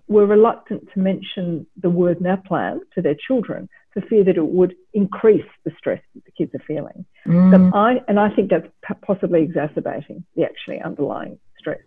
were 0.08 0.26
reluctant 0.26 0.84
to 0.94 1.00
mention 1.00 1.66
the 1.82 1.90
word 1.90 2.20
NAPLAN 2.20 2.82
to 2.94 3.02
their 3.02 3.16
children 3.28 3.68
for 3.94 4.02
fear 4.02 4.24
that 4.24 4.38
it 4.38 4.46
would 4.46 4.76
increase 4.94 5.50
the 5.66 5.72
stress 5.78 6.02
that 6.14 6.24
the 6.26 6.32
kids 6.32 6.54
are 6.54 6.64
feeling. 6.68 7.06
Mm. 7.26 7.52
So 7.52 7.78
I, 7.78 7.96
and 8.08 8.20
I 8.20 8.30
think 8.36 8.52
that's 8.52 8.68
possibly 9.06 9.42
exacerbating 9.42 10.24
the 10.36 10.44
actually 10.44 10.82
underlying 10.82 11.40
stress. 11.58 11.80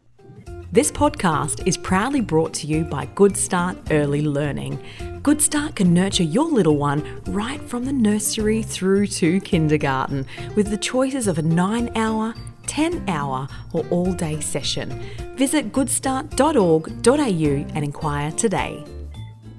This 0.73 0.92
podcast 0.92 1.66
is 1.66 1.76
proudly 1.76 2.21
brought 2.21 2.52
to 2.54 2.66
you 2.66 2.85
by 2.85 3.06
Good 3.14 3.37
Start 3.37 3.78
Early 3.90 4.21
Learning. 4.21 4.78
Good 5.23 5.40
Start 5.40 5.76
can 5.76 5.95
nurture 5.95 6.23
your 6.23 6.50
little 6.50 6.76
one 6.76 7.23
right 7.28 7.61
from 7.62 7.85
the 7.85 7.92
nursery 7.92 8.62
through 8.62 9.06
to 9.06 9.40
kindergarten 9.40 10.26
with 10.54 10.68
the 10.68 10.76
choices 10.76 11.28
of 11.28 11.38
a 11.38 11.42
9 11.42 11.92
hour, 11.97 12.35
10 12.66 13.09
hour, 13.09 13.49
or 13.73 13.87
all 13.90 14.12
day 14.12 14.40
session. 14.40 15.02
Visit 15.37 15.73
goodstart.org.au 15.73 17.75
and 17.75 17.85
inquire 17.85 18.30
today. 18.33 18.85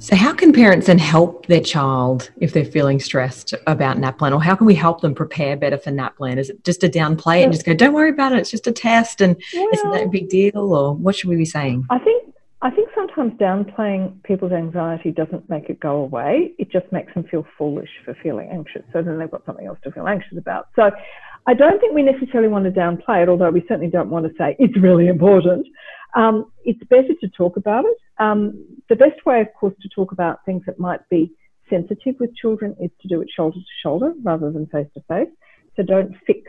So, 0.08 0.16
how 0.16 0.34
can 0.34 0.54
parents 0.54 0.88
then 0.88 1.00
help 1.00 1.48
their 1.48 1.60
child 1.60 2.32
if 2.40 2.54
they're 2.54 2.64
feeling 2.64 2.98
stressed 2.98 3.54
about 3.68 3.98
NAPLAN, 3.98 4.32
or 4.32 4.42
how 4.42 4.56
can 4.56 4.66
we 4.66 4.74
help 4.74 5.02
them 5.02 5.14
prepare 5.14 5.58
better 5.58 5.78
for 5.78 5.92
NAPLAN? 5.92 6.38
Is 6.38 6.50
it 6.50 6.64
just 6.64 6.80
to 6.80 6.88
downplay 6.88 7.42
it 7.42 7.44
and 7.44 7.52
just 7.52 7.66
go, 7.66 7.74
"Don't 7.74 7.94
worry 7.94 8.12
about 8.12 8.32
it; 8.32 8.38
it's 8.38 8.50
just 8.50 8.68
a 8.68 8.72
test, 8.72 9.20
and 9.20 9.36
isn't 9.54 9.92
that 9.92 10.06
a 10.06 10.08
big 10.08 10.30
deal?" 10.30 10.74
Or 10.74 10.96
what 10.96 11.18
should 11.18 11.30
we 11.30 11.36
be 11.36 11.44
saying? 11.44 11.86
I 11.90 12.00
think 12.00 12.34
I 12.62 12.70
think 12.70 12.88
sometimes 12.96 13.34
downplaying 13.34 14.24
people's 14.24 14.54
anxiety 14.54 15.12
doesn't 15.12 15.50
make 15.50 15.70
it 15.70 15.82
go 15.82 15.98
away. 15.98 16.54
It 16.58 16.72
just 16.72 16.90
makes 16.94 17.14
them 17.14 17.26
feel 17.26 17.46
foolish 17.58 17.90
for 18.06 18.16
feeling 18.24 18.48
anxious. 18.50 18.84
So 18.94 19.02
then 19.02 19.20
they've 19.20 19.30
got 19.30 19.46
something 19.46 19.68
else 19.68 19.80
to 19.84 19.92
feel 19.92 20.08
anxious 20.08 20.38
about. 20.38 20.70
So 20.78 20.90
I 21.48 21.54
don't 21.54 21.82
think 21.82 21.94
we 21.94 22.04
necessarily 22.04 22.48
want 22.48 22.64
to 22.64 22.72
downplay 22.72 23.24
it, 23.24 23.30
although 23.30 23.50
we 23.50 23.66
certainly 23.68 23.90
don't 23.90 24.10
want 24.10 24.26
to 24.26 24.32
say 24.38 24.56
it's 24.58 24.78
really 24.78 25.08
important. 25.08 25.68
Um, 26.16 26.52
it's 26.64 26.84
better 26.90 27.14
to 27.22 27.28
talk 27.30 27.58
about 27.58 27.86
it. 27.86 27.98
Um, 28.20 28.66
the 28.90 28.96
best 28.96 29.26
way, 29.26 29.42
of 29.42 29.48
course, 29.60 29.76
to 29.82 29.90
talk 29.90 30.12
about 30.12 30.46
things 30.46 30.64
that 30.66 30.80
might 30.80 31.08
be 31.10 31.32
sensitive 31.70 32.16
with 32.20 32.36
children 32.36 32.76
is 32.82 32.92
to 33.02 33.08
do 33.08 33.22
it 33.22 33.30
shoulder 33.36 33.58
to 33.58 33.66
shoulder 33.84 34.14
rather 34.24 34.52
than 34.52 34.68
face 34.68 34.88
to 34.94 35.02
face. 35.08 35.30
So 35.76 35.84
don't 35.84 36.16
fix 36.26 36.42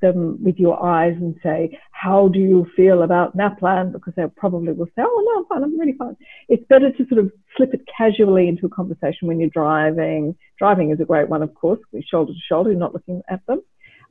them 0.00 0.42
with 0.42 0.56
your 0.56 0.82
eyes 0.82 1.14
and 1.16 1.36
say, 1.42 1.78
How 1.92 2.28
do 2.28 2.38
you 2.38 2.66
feel 2.76 3.02
about 3.02 3.36
NAPLAN? 3.36 3.92
Because 3.92 4.14
they 4.16 4.24
probably 4.36 4.72
will 4.72 4.86
say, 4.86 5.02
Oh, 5.02 5.24
no, 5.26 5.40
I'm 5.40 5.46
fine, 5.46 5.64
I'm 5.64 5.78
really 5.78 5.96
fine. 5.98 6.16
It's 6.48 6.66
better 6.68 6.90
to 6.90 7.08
sort 7.08 7.20
of 7.20 7.32
slip 7.56 7.74
it 7.74 7.82
casually 7.96 8.48
into 8.48 8.66
a 8.66 8.70
conversation 8.70 9.28
when 9.28 9.40
you're 9.40 9.50
driving. 9.50 10.36
Driving 10.58 10.90
is 10.90 11.00
a 11.00 11.04
great 11.04 11.28
one, 11.28 11.42
of 11.42 11.54
course, 11.54 11.80
shoulder 12.10 12.32
to 12.32 12.38
shoulder, 12.48 12.70
you're 12.70 12.78
not 12.78 12.94
looking 12.94 13.22
at 13.28 13.44
them. 13.46 13.62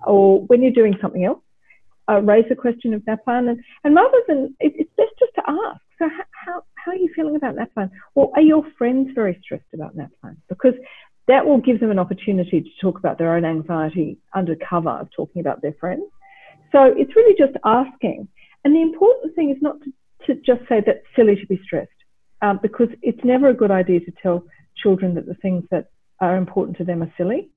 Or 0.06 0.42
when 0.46 0.62
you're 0.62 0.72
doing 0.72 0.96
something 1.02 1.26
else, 1.26 1.40
uh, 2.10 2.22
raise 2.22 2.46
the 2.50 2.56
question 2.56 2.94
of 2.94 3.04
NAPLAN. 3.06 3.50
And, 3.50 3.60
and 3.84 3.96
rather 3.96 4.18
than, 4.28 4.56
it, 4.60 4.74
it's 4.76 4.92
best 4.98 5.12
just 5.20 5.36
to 5.36 5.44
ask. 5.48 5.82
So, 6.00 6.10
how, 6.32 6.64
how 6.76 6.92
are 6.92 6.96
you 6.96 7.10
feeling 7.16 7.36
about 7.36 7.56
NAPLAN? 7.56 7.92
Or 8.16 8.32
are 8.36 8.42
your 8.42 8.64
friends 8.78 9.10
very 9.14 9.40
stressed 9.44 9.74
about 9.74 9.96
NAPLAN? 9.96 10.38
Because 10.48 10.74
that 11.28 11.46
will 11.46 11.60
give 11.60 11.80
them 11.80 11.92
an 11.92 12.00
opportunity 12.00 12.62
to 12.62 12.70
talk 12.82 12.98
about 12.98 13.18
their 13.18 13.36
own 13.36 13.46
anxiety 13.46 14.18
under 14.34 14.56
cover 14.56 14.90
of 14.90 15.10
talking 15.16 15.42
about 15.42 15.62
their 15.62 15.76
friends. 15.80 16.04
So 16.72 16.86
it's 16.96 17.16
really 17.16 17.36
just 17.38 17.58
asking. 17.64 18.28
And 18.64 18.76
the 18.76 18.82
important 18.82 19.36
thing 19.36 19.52
is 19.52 19.58
not 19.62 19.76
to, 19.82 19.92
to 20.28 20.42
just 20.42 20.68
say 20.68 20.82
that's 20.86 21.06
silly 21.16 21.36
to 21.36 21.48
be 21.48 21.60
stressed, 21.64 21.92
um, 22.42 22.60
because 22.62 22.90
it's 23.02 23.24
never 23.24 23.50
a 23.50 23.54
good 23.54 23.72
idea 23.72 24.00
to 24.00 24.12
tell 24.22 24.44
children 24.82 25.16
that 25.16 25.28
the 25.28 25.36
things 25.36 25.64
that 25.72 25.90
are 26.20 26.36
important 26.36 26.78
to 26.78 26.84
them 26.84 27.04
are 27.04 27.14
silly. 27.18 27.52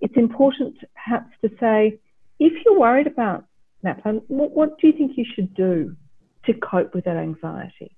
It's 0.00 0.16
important 0.16 0.76
perhaps 0.94 1.30
to 1.42 1.50
say, 1.58 1.98
if 2.38 2.52
you're 2.64 2.78
worried 2.78 3.06
about 3.06 3.44
NAPLAN, 3.86 4.22
what, 4.28 4.50
what 4.50 4.78
do 4.78 4.88
you 4.88 4.92
think 4.92 5.12
you 5.16 5.24
should 5.34 5.54
do 5.54 5.96
to 6.44 6.52
cope 6.54 6.94
with 6.94 7.04
that 7.04 7.16
anxiety? 7.16 7.96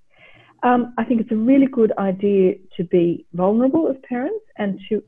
Um, 0.63 0.95
I 0.99 1.05
think 1.05 1.21
it's 1.21 1.33
a 1.33 1.37
really 1.37 1.67
good 1.67 1.93
idea 1.99 2.55
to 2.77 2.85
be 2.85 3.27
vulnerable 3.33 3.89
as 3.89 3.97
parents 4.09 4.45
and 4.57 4.81
to 4.89 5.03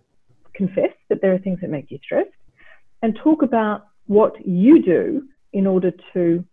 confess 0.55 0.95
that 1.09 1.21
there 1.21 1.35
are 1.35 1.39
things 1.39 1.59
that 1.61 1.71
make 1.71 1.91
you 1.91 1.99
stressed 2.03 2.31
and 3.03 3.19
talk 3.23 3.43
about 3.43 3.87
what 4.07 4.35
you 4.47 4.83
do 4.83 5.29
in 5.53 5.67
order 5.67 5.93
to 6.13 6.45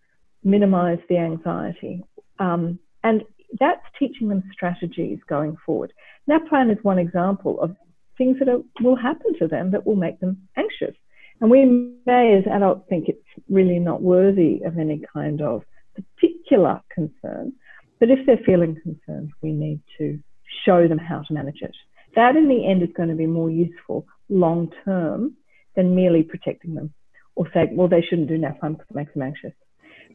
minimize 0.43 0.99
the 1.09 1.17
anxiety. 1.17 2.03
Um, 2.39 2.79
and 3.03 3.23
that's 3.59 3.81
teaching 3.97 4.27
them 4.29 4.43
strategies 4.51 5.19
going 5.27 5.57
forward. 5.65 5.93
NAPLAN 6.29 6.71
is 6.71 6.83
one 6.83 6.99
example 6.99 7.61
of 7.61 7.75
things 8.17 8.37
that 8.39 8.49
are, 8.49 8.61
will 8.81 8.95
happen 8.95 9.37
to 9.39 9.47
them 9.47 9.71
that 9.71 9.85
will 9.85 9.95
make 9.95 10.19
them 10.19 10.47
anxious. 10.57 10.95
And 11.39 11.51
we 11.51 11.65
may, 12.05 12.35
as 12.37 12.51
adults, 12.51 12.85
think 12.89 13.09
it's 13.09 13.19
really 13.49 13.79
not 13.79 14.01
worthy 14.01 14.61
of 14.65 14.77
any 14.77 15.01
kind 15.13 15.41
of 15.41 15.63
particular 15.95 16.81
concern. 16.93 17.53
But 17.99 18.09
if 18.09 18.25
they're 18.25 18.39
feeling 18.45 18.79
concerned, 18.81 19.31
we 19.41 19.51
need 19.51 19.81
to 19.97 20.19
show 20.65 20.87
them 20.87 20.97
how 20.97 21.21
to 21.21 21.33
manage 21.33 21.61
it 21.61 21.75
that 22.17 22.35
in 22.35 22.49
the 22.49 22.67
end 22.67 22.81
is 22.81 22.89
going 22.97 23.09
to 23.09 23.15
be 23.15 23.27
more 23.27 23.49
useful 23.49 24.05
long 24.27 24.71
term 24.83 25.35
than 25.75 25.95
merely 25.95 26.23
protecting 26.23 26.73
them 26.73 26.91
or 27.35 27.47
saying, 27.53 27.77
well, 27.77 27.87
they 27.87 28.01
shouldn't 28.01 28.27
do 28.27 28.37
NAPLAN 28.37 28.73
because 28.73 28.87
it 28.89 28.95
makes 28.95 29.13
them 29.13 29.21
anxious. 29.21 29.53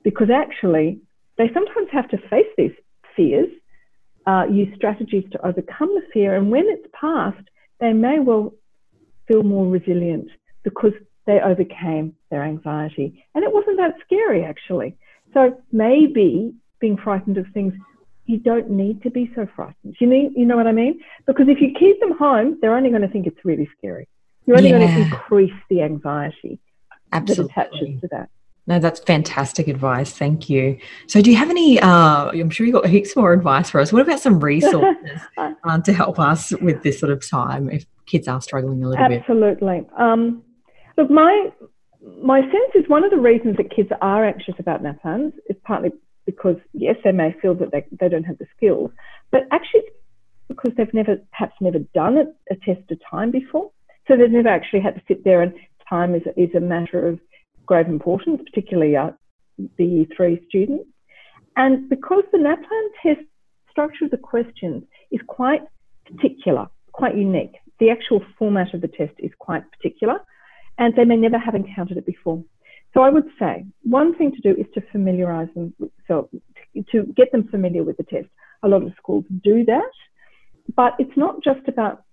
Because 0.02 0.29
actually, 0.29 1.00
they 1.38 1.47
sometimes 1.55 1.87
have 1.93 2.09
to 2.09 2.19
face 2.29 2.50
these 2.59 2.73
fears, 3.17 3.49
uh, 4.26 4.45
use 4.50 4.69
strategies 4.75 5.25
to 5.31 5.47
overcome 5.47 5.95
the 5.95 6.02
fear, 6.12 6.35
and 6.35 6.50
when 6.50 6.64
it's 6.67 6.88
passed, 7.00 7.49
they 7.79 7.93
may 7.93 8.19
well 8.19 8.52
feel 9.29 9.45
more 9.45 9.67
resilient 9.67 10.29
because 10.64 10.93
they 11.26 11.41
overcame 11.41 12.14
their 12.31 12.43
anxiety. 12.43 13.25
And 13.35 13.45
it 13.45 13.52
wasn't 13.52 13.79
that 13.79 13.95
scary, 14.05 14.45
actually. 14.45 14.97
So 15.35 15.61
maybe 15.71 16.55
being 16.81 16.97
frightened 16.97 17.38
of 17.38 17.47
things 17.55 17.75
you 18.26 18.38
don't 18.38 18.71
need 18.71 19.02
to 19.02 19.11
be 19.11 19.31
so 19.35 19.47
frightened. 19.55 19.97
You 20.00 20.07
need, 20.07 20.33
you 20.37 20.47
know 20.47 20.57
what 20.57 20.67
I 20.67 20.73
mean? 20.73 21.00
Because 21.26 21.49
if 21.49 21.61
you 21.61 21.75
keep 21.79 22.00
them 22.00 22.17
home, 22.17 22.59
they're 22.61 22.76
only 22.76 22.91
going 22.91 23.02
to 23.02 23.09
think 23.09 23.26
it's 23.26 23.45
really 23.45 23.69
scary. 23.79 24.09
You're 24.47 24.57
only 24.57 24.71
yeah. 24.71 24.79
going 24.79 24.88
to 24.88 25.02
increase 25.02 25.52
the 25.71 25.83
anxiety 25.83 26.61
Absolutely. 27.12 27.52
that 27.55 27.69
attaches 27.73 28.00
to 28.00 28.09
that. 28.12 28.31
No, 28.67 28.79
that's 28.79 29.00
fantastic 29.00 29.67
advice. 29.67 30.12
Thank 30.12 30.49
you. 30.49 30.79
So, 31.09 31.21
do 31.21 31.33
you 31.33 31.37
have 31.37 31.50
any? 31.50 31.81
Uh, 31.81 32.31
I'm 32.31 32.49
sure 32.49 32.64
you 32.64 32.73
got 32.73 32.87
heaps 32.87 33.17
more 33.17 33.33
advice 33.33 33.71
for 33.71 33.81
us. 33.81 33.93
What 33.93 34.02
about 34.02 34.21
some 34.21 34.38
resources 34.38 35.21
uh, 35.37 35.81
to 35.81 35.93
help 35.93 36.21
us 36.21 36.52
with 36.52 36.81
this 36.85 37.00
sort 37.00 37.11
of 37.11 37.29
time 37.29 37.69
if 37.71 37.87
kids 38.07 38.29
are 38.29 38.41
struggling 38.41 38.85
a 38.85 38.88
little 38.88 39.05
Absolutely. 39.05 39.57
bit? 39.57 39.88
Absolutely. 39.91 39.97
Um, 39.99 40.43
look, 40.96 41.11
my 41.11 41.50
my 42.22 42.40
sense 42.40 42.72
is 42.75 42.88
one 42.88 43.04
of 43.04 43.11
the 43.11 43.18
reasons 43.18 43.56
that 43.56 43.75
kids 43.75 43.88
are 44.00 44.25
anxious 44.25 44.54
about 44.58 44.82
NAPLANs 44.82 45.32
is 45.49 45.56
partly 45.64 45.92
because 46.26 46.56
yes, 46.72 46.96
they 47.04 47.12
may 47.12 47.34
feel 47.40 47.54
that 47.54 47.70
they, 47.72 47.84
they 48.00 48.08
don't 48.08 48.25
have 48.25 48.38
the 48.38 48.46
skills, 48.56 48.90
but 49.30 49.42
actually 49.50 49.80
it's 49.80 49.96
because 50.49 50.72
they've 50.76 50.92
never 50.94 51.16
perhaps 51.30 51.54
never 51.61 51.78
done 51.94 52.16
a, 52.18 52.25
a 52.52 52.56
test 52.56 52.90
of 52.90 52.99
time 53.08 53.30
before. 53.30 53.70
So 54.08 54.16
they've 54.16 54.30
never 54.30 54.49
actually 54.49 54.80
had 54.80 54.96
to 54.96 55.02
sit 55.06 55.25
there 55.25 55.42
and 55.42 55.52
time 55.88 56.14
is, 56.14 56.22
is 56.37 56.54
a 56.56 56.61
matter 56.61 57.06
of 57.06 57.20
grave 57.66 57.87
importance, 57.87 58.40
particularly 58.44 58.96
uh, 58.96 59.11
the 59.78 59.84
year 59.84 60.06
three 60.16 60.44
students. 60.49 60.88
And 61.56 61.88
because 61.88 62.25
the 62.32 62.38
NAPLAN 62.38 62.88
test 63.02 63.26
structure 63.70 64.06
of 64.06 64.11
the 64.11 64.16
questions 64.16 64.82
is 65.11 65.20
quite 65.26 65.61
particular, 66.06 66.66
quite 66.92 67.16
unique, 67.16 67.54
the 67.78 67.90
actual 67.90 68.25
format 68.38 68.75
of 68.75 68.80
the 68.80 68.88
test 68.88 69.14
is 69.18 69.30
quite 69.38 69.62
particular, 69.70 70.18
and 70.79 70.95
they 70.95 71.05
may 71.05 71.17
never 71.17 71.38
have 71.38 71.55
encountered 71.55 71.99
it 71.99 72.07
before. 72.07 72.43
So 72.95 73.00
I 73.00 73.11
would 73.11 73.29
say 73.38 73.64
one 73.83 74.17
thing 74.17 74.33
to 74.33 74.41
do 74.41 74.61
is 74.61 74.67
to 74.75 74.83
familiarize 74.93 75.49
them, 75.55 75.75
so 76.07 76.29
to 76.91 77.05
get 77.17 77.33
them 77.33 77.49
familiar 77.49 77.83
with 77.83 77.97
the 77.97 78.05
test. 78.05 78.29
A 78.62 78.69
lot 78.69 78.83
of 78.83 78.93
schools 78.97 79.25
do 79.43 79.64
that, 79.64 79.91
but 80.76 80.95
it's 80.99 81.17
not 81.17 81.43
just 81.43 81.67
about 81.69 82.05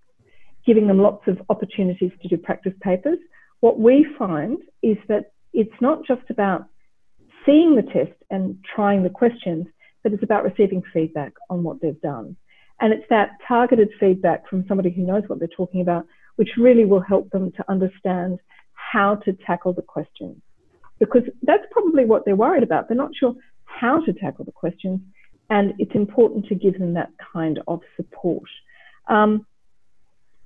giving 0.66 0.88
them 0.88 1.00
lots 1.00 1.28
of 1.28 1.42
opportunities 1.50 2.12
to 2.22 2.28
do 2.28 2.38
practice 2.38 2.74
papers. 2.82 3.20
What 3.60 3.80
we 3.80 4.06
find 4.18 4.58
is 4.82 4.98
that 5.08 5.32
it's 5.54 5.82
not 5.82 6.06
just 6.08 6.30
about 6.30 6.66
seeing 7.46 7.76
the 7.76 7.84
test 7.84 8.18
and 8.30 8.58
trying 8.76 9.04
the 9.04 9.10
questions, 9.10 9.68
but 10.04 10.14
it's 10.14 10.24
about 10.24 10.44
receiving 10.44 10.82
feedback 10.94 11.34
on 11.50 11.64
what 11.64 11.82
they've 11.82 12.02
done. 12.02 12.36
And 12.80 12.94
it's 12.94 13.06
that 13.10 13.32
targeted 13.48 13.90
feedback 14.00 14.48
from 14.48 14.66
somebody 14.68 14.90
who 14.90 15.02
knows 15.02 15.24
what 15.28 15.40
they're 15.40 15.48
talking 15.48 15.82
about, 15.82 16.06
which 16.40 16.52
really 16.58 16.86
will 16.86 17.02
help 17.02 17.30
them 17.32 17.52
to 17.52 17.66
understand 17.68 18.40
how 18.72 19.16
to 19.16 19.34
tackle 19.46 19.74
the 19.74 19.82
questions 19.82 20.38
because 20.98 21.24
that's 21.44 21.66
probably 21.70 22.06
what 22.06 22.24
they're 22.24 22.38
worried 22.38 22.64
about. 22.64 22.88
They're 22.88 22.96
not 22.96 23.12
sure 23.14 23.36
how 23.66 24.00
to 24.06 24.14
tackle 24.14 24.46
the 24.46 24.54
questions, 24.54 25.02
and 25.50 25.74
it's 25.80 25.94
important 25.96 26.46
to 26.46 26.56
give 26.56 26.80
them 26.80 26.94
that 26.94 27.10
kind 27.34 27.60
of 27.68 27.82
support. 27.98 28.50
Um, 29.10 29.46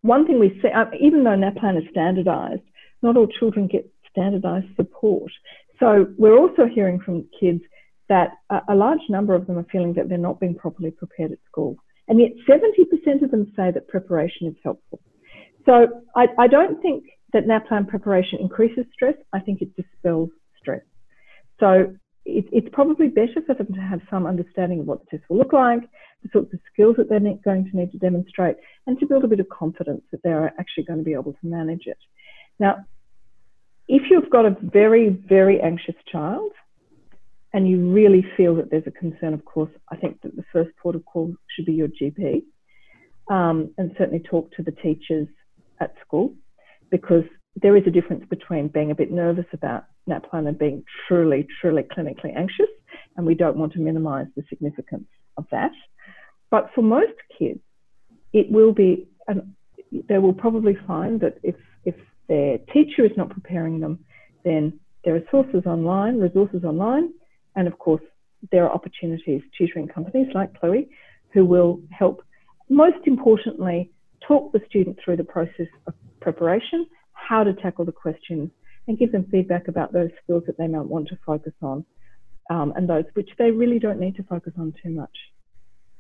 one 0.01 0.25
thing 0.25 0.39
we 0.39 0.59
see, 0.63 0.69
uh, 0.75 0.85
even 0.99 1.23
though 1.23 1.37
NAPLAN 1.37 1.77
is 1.77 1.87
standardized, 1.91 2.63
not 3.03 3.15
all 3.15 3.27
children 3.27 3.67
get 3.67 3.87
standardized 4.09 4.75
support. 4.75 5.31
So 5.79 6.07
we're 6.17 6.39
also 6.39 6.65
hearing 6.65 7.01
from 7.01 7.27
kids 7.39 7.61
that 8.09 8.31
a 8.67 8.73
large 8.73 9.05
number 9.09 9.35
of 9.35 9.45
them 9.45 9.59
are 9.59 9.67
feeling 9.71 9.93
that 9.93 10.09
they're 10.09 10.17
not 10.17 10.39
being 10.39 10.55
properly 10.55 10.89
prepared 10.89 11.31
at 11.31 11.37
school. 11.45 11.77
And 12.07 12.19
yet 12.19 12.31
70% 12.49 13.21
of 13.21 13.29
them 13.29 13.53
say 13.55 13.69
that 13.69 13.87
preparation 13.87 14.47
is 14.47 14.55
helpful. 14.63 14.99
So 15.65 15.87
I, 16.15 16.27
I 16.37 16.47
don't 16.47 16.81
think 16.81 17.05
that 17.33 17.45
NAPLAN 17.47 17.87
preparation 17.87 18.39
increases 18.39 18.85
stress. 18.93 19.15
I 19.33 19.39
think 19.39 19.61
it 19.61 19.75
dispels 19.75 20.29
stress. 20.59 20.83
So 21.59 21.95
it, 22.25 22.45
it's 22.51 22.67
probably 22.71 23.07
better 23.07 23.41
for 23.45 23.55
them 23.55 23.73
to 23.73 23.81
have 23.81 24.01
some 24.09 24.25
understanding 24.25 24.81
of 24.81 24.85
what 24.85 24.99
the 25.01 25.17
test 25.17 25.29
will 25.29 25.37
look 25.37 25.53
like, 25.53 25.81
the 26.21 26.29
sorts 26.31 26.53
of 26.53 26.59
skills 26.71 26.95
that 26.97 27.09
they're 27.09 27.19
going 27.19 27.69
to 27.69 27.77
need 27.77 27.91
to 27.91 27.97
demonstrate, 27.97 28.57
and 28.87 28.99
to 28.99 29.05
build 29.05 29.23
a 29.23 29.27
bit 29.27 29.39
of 29.39 29.49
confidence 29.49 30.03
that 30.11 30.21
they're 30.23 30.53
actually 30.59 30.83
going 30.83 30.99
to 30.99 31.05
be 31.05 31.13
able 31.13 31.33
to 31.33 31.39
manage 31.47 31.83
it. 31.85 31.97
Now, 32.59 32.85
if 33.87 34.03
you've 34.09 34.29
got 34.29 34.45
a 34.45 34.55
very, 34.61 35.09
very 35.09 35.59
anxious 35.59 35.95
child 36.11 36.51
and 37.53 37.67
you 37.67 37.91
really 37.91 38.25
feel 38.37 38.55
that 38.55 38.71
there's 38.71 38.87
a 38.87 38.91
concern, 38.91 39.33
of 39.33 39.43
course, 39.45 39.69
I 39.89 39.97
think 39.97 40.21
that 40.21 40.35
the 40.35 40.43
first 40.53 40.69
port 40.81 40.95
of 40.95 41.05
call 41.05 41.35
should 41.55 41.65
be 41.65 41.73
your 41.73 41.89
GP 41.89 42.43
um, 43.29 43.73
and 43.77 43.93
certainly 43.97 44.23
talk 44.23 44.51
to 44.53 44.63
the 44.63 44.71
teachers 44.71 45.27
at 45.83 45.93
school 46.05 46.33
because 46.89 47.23
there 47.55 47.77
is 47.77 47.83
a 47.85 47.91
difference 47.91 48.25
between 48.29 48.67
being 48.67 48.91
a 48.91 48.95
bit 48.95 49.11
nervous 49.11 49.45
about 49.53 49.85
NAPLAN 50.09 50.47
and 50.47 50.57
being 50.57 50.83
truly, 51.07 51.47
truly 51.61 51.83
clinically 51.83 52.35
anxious, 52.35 52.71
and 53.15 53.25
we 53.25 53.35
don't 53.35 53.57
want 53.57 53.73
to 53.73 53.79
minimize 53.79 54.27
the 54.35 54.43
significance 54.49 55.07
of 55.37 55.45
that. 55.51 55.71
But 56.49 56.69
for 56.73 56.81
most 56.81 57.13
kids, 57.37 57.59
it 58.33 58.51
will 58.51 58.73
be, 58.73 59.07
and 59.27 59.53
they 60.09 60.17
will 60.17 60.33
probably 60.33 60.77
find 60.87 61.19
that 61.21 61.37
if, 61.43 61.55
if 61.85 61.95
their 62.27 62.57
teacher 62.73 63.05
is 63.05 63.15
not 63.15 63.29
preparing 63.29 63.79
them, 63.79 63.99
then 64.43 64.79
there 65.03 65.15
are 65.15 65.23
sources 65.29 65.63
online, 65.65 66.19
resources 66.19 66.63
online, 66.63 67.13
and 67.55 67.67
of 67.67 67.77
course, 67.77 68.01
there 68.51 68.65
are 68.65 68.71
opportunities, 68.73 69.41
tutoring 69.57 69.87
companies 69.87 70.27
like 70.33 70.59
Cluey, 70.59 70.89
who 71.33 71.45
will 71.45 71.81
help, 71.91 72.23
most 72.69 73.05
importantly, 73.05 73.91
talk 74.27 74.51
the 74.51 74.61
student 74.69 74.97
through 75.03 75.17
the 75.17 75.23
process 75.23 75.67
of 75.87 75.93
preparation 76.21 76.85
how 77.13 77.43
to 77.43 77.53
tackle 77.53 77.85
the 77.85 77.91
questions 77.91 78.49
and 78.87 78.97
give 78.97 79.11
them 79.11 79.25
feedback 79.31 79.67
about 79.67 79.93
those 79.93 80.09
skills 80.23 80.43
that 80.45 80.57
they 80.57 80.67
might 80.67 80.85
want 80.85 81.07
to 81.07 81.17
focus 81.25 81.53
on 81.61 81.85
um, 82.49 82.73
and 82.75 82.89
those 82.89 83.05
which 83.13 83.29
they 83.37 83.51
really 83.51 83.79
don't 83.79 83.99
need 83.99 84.15
to 84.15 84.23
focus 84.23 84.53
on 84.59 84.73
too 84.83 84.89
much. 84.89 85.15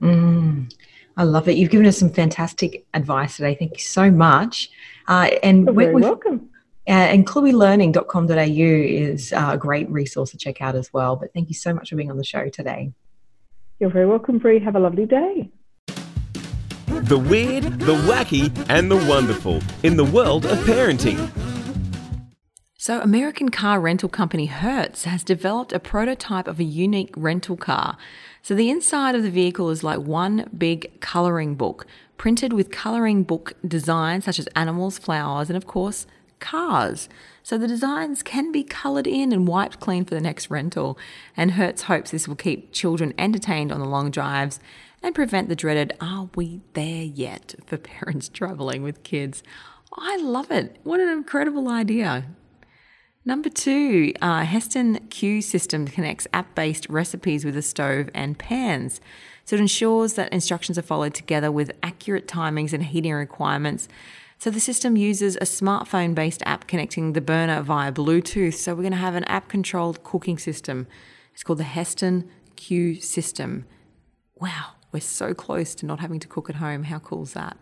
Mm, 0.01 0.73
I 1.15 1.23
love 1.23 1.47
it. 1.47 1.55
You've 1.55 1.69
given 1.69 1.85
us 1.85 1.97
some 1.97 2.09
fantastic 2.09 2.85
advice 2.93 3.37
today. 3.37 3.55
Thank 3.55 3.73
you 3.73 3.79
so 3.79 4.11
much. 4.11 4.69
Uh, 5.07 5.29
and 5.41 5.65
You're 5.65 5.73
very 5.73 5.95
welcome. 5.95 6.49
and 6.87 7.25
clueylearning.com.au 7.25 8.35
is 8.37 9.31
a 9.31 9.57
great 9.57 9.89
resource 9.89 10.31
to 10.31 10.37
check 10.37 10.61
out 10.61 10.75
as 10.75 10.91
well. 10.91 11.15
But 11.15 11.33
thank 11.33 11.47
you 11.47 11.55
so 11.55 11.73
much 11.73 11.89
for 11.89 11.95
being 11.95 12.11
on 12.11 12.17
the 12.17 12.25
show 12.25 12.49
today. 12.49 12.91
You're 13.79 13.91
very 13.91 14.05
welcome, 14.05 14.39
Bree. 14.39 14.59
Have 14.59 14.75
a 14.75 14.79
lovely 14.79 15.05
day. 15.05 15.49
The 17.03 17.19
weird, 17.19 17.63
the 17.81 17.95
wacky, 18.07 18.49
and 18.69 18.89
the 18.89 18.95
wonderful 18.95 19.61
in 19.83 19.97
the 19.97 20.05
world 20.05 20.45
of 20.45 20.57
parenting. 20.59 21.29
So, 22.77 23.01
American 23.01 23.49
car 23.49 23.81
rental 23.81 24.07
company 24.07 24.45
Hertz 24.45 25.03
has 25.03 25.21
developed 25.21 25.73
a 25.73 25.81
prototype 25.81 26.47
of 26.47 26.61
a 26.61 26.63
unique 26.63 27.13
rental 27.17 27.57
car. 27.57 27.97
So, 28.41 28.55
the 28.55 28.69
inside 28.69 29.15
of 29.15 29.23
the 29.23 29.29
vehicle 29.29 29.69
is 29.69 29.83
like 29.83 29.99
one 29.99 30.47
big 30.57 31.01
colouring 31.01 31.55
book, 31.55 31.85
printed 32.15 32.53
with 32.53 32.71
colouring 32.71 33.23
book 33.23 33.51
designs 33.67 34.23
such 34.23 34.39
as 34.39 34.47
animals, 34.55 34.97
flowers, 34.97 35.49
and 35.49 35.57
of 35.57 35.67
course, 35.67 36.07
cars. 36.39 37.09
So, 37.43 37.57
the 37.57 37.67
designs 37.67 38.23
can 38.23 38.53
be 38.53 38.63
coloured 38.63 39.07
in 39.07 39.33
and 39.33 39.45
wiped 39.45 39.81
clean 39.81 40.05
for 40.05 40.15
the 40.15 40.21
next 40.21 40.49
rental. 40.49 40.97
And 41.35 41.51
Hertz 41.51 41.81
hopes 41.83 42.11
this 42.11 42.29
will 42.29 42.37
keep 42.37 42.71
children 42.71 43.13
entertained 43.17 43.73
on 43.73 43.81
the 43.81 43.87
long 43.87 44.09
drives 44.09 44.61
and 45.03 45.13
prevent 45.13 45.49
the 45.49 45.55
dreaded, 45.55 45.93
are 45.99 46.29
we 46.33 46.61
there 46.73 47.03
yet, 47.03 47.53
for 47.67 47.77
parents 47.77 48.29
travelling 48.33 48.81
with 48.81 49.03
kids. 49.03 49.43
I 49.95 50.17
love 50.17 50.49
it. 50.49 50.79
What 50.83 50.99
an 50.99 51.09
incredible 51.09 51.69
idea. 51.69 52.25
Number 53.25 53.49
two, 53.49 54.13
uh, 54.21 54.43
Hestan 54.43 55.09
Cue 55.09 55.41
system 55.41 55.87
connects 55.87 56.27
app 56.33 56.55
based 56.55 56.89
recipes 56.89 57.45
with 57.45 57.55
a 57.55 57.61
stove 57.61 58.09
and 58.13 58.37
pans. 58.37 58.99
So 59.45 59.55
it 59.55 59.61
ensures 59.61 60.13
that 60.13 60.33
instructions 60.33 60.77
are 60.77 60.83
followed 60.83 61.13
together 61.13 61.51
with 61.51 61.71
accurate 61.83 62.27
timings 62.27 62.73
and 62.73 62.83
heating 62.83 63.13
requirements. 63.13 63.87
So 64.39 64.49
the 64.49 64.59
system 64.59 64.97
uses 64.97 65.37
a 65.37 65.45
smartphone 65.45 66.13
based 66.15 66.43
app 66.45 66.67
connecting 66.67 67.13
the 67.13 67.21
burner 67.21 67.61
via 67.61 67.93
Bluetooth. 67.93 68.55
So 68.55 68.73
we're 68.73 68.81
going 68.81 68.91
to 68.91 68.97
have 68.97 69.15
an 69.15 69.23
app 69.25 69.47
controlled 69.47 70.03
cooking 70.03 70.37
system. 70.37 70.87
It's 71.33 71.43
called 71.43 71.59
the 71.59 71.63
Hestan 71.63 72.29
Cue 72.57 72.99
system. 72.99 73.65
Wow, 74.35 74.71
we're 74.93 75.01
so 75.01 75.33
close 75.33 75.75
to 75.75 75.85
not 75.85 75.99
having 75.99 76.19
to 76.19 76.27
cook 76.27 76.49
at 76.49 76.55
home. 76.55 76.83
How 76.83 76.99
cool 76.99 77.23
is 77.23 77.33
that? 77.33 77.57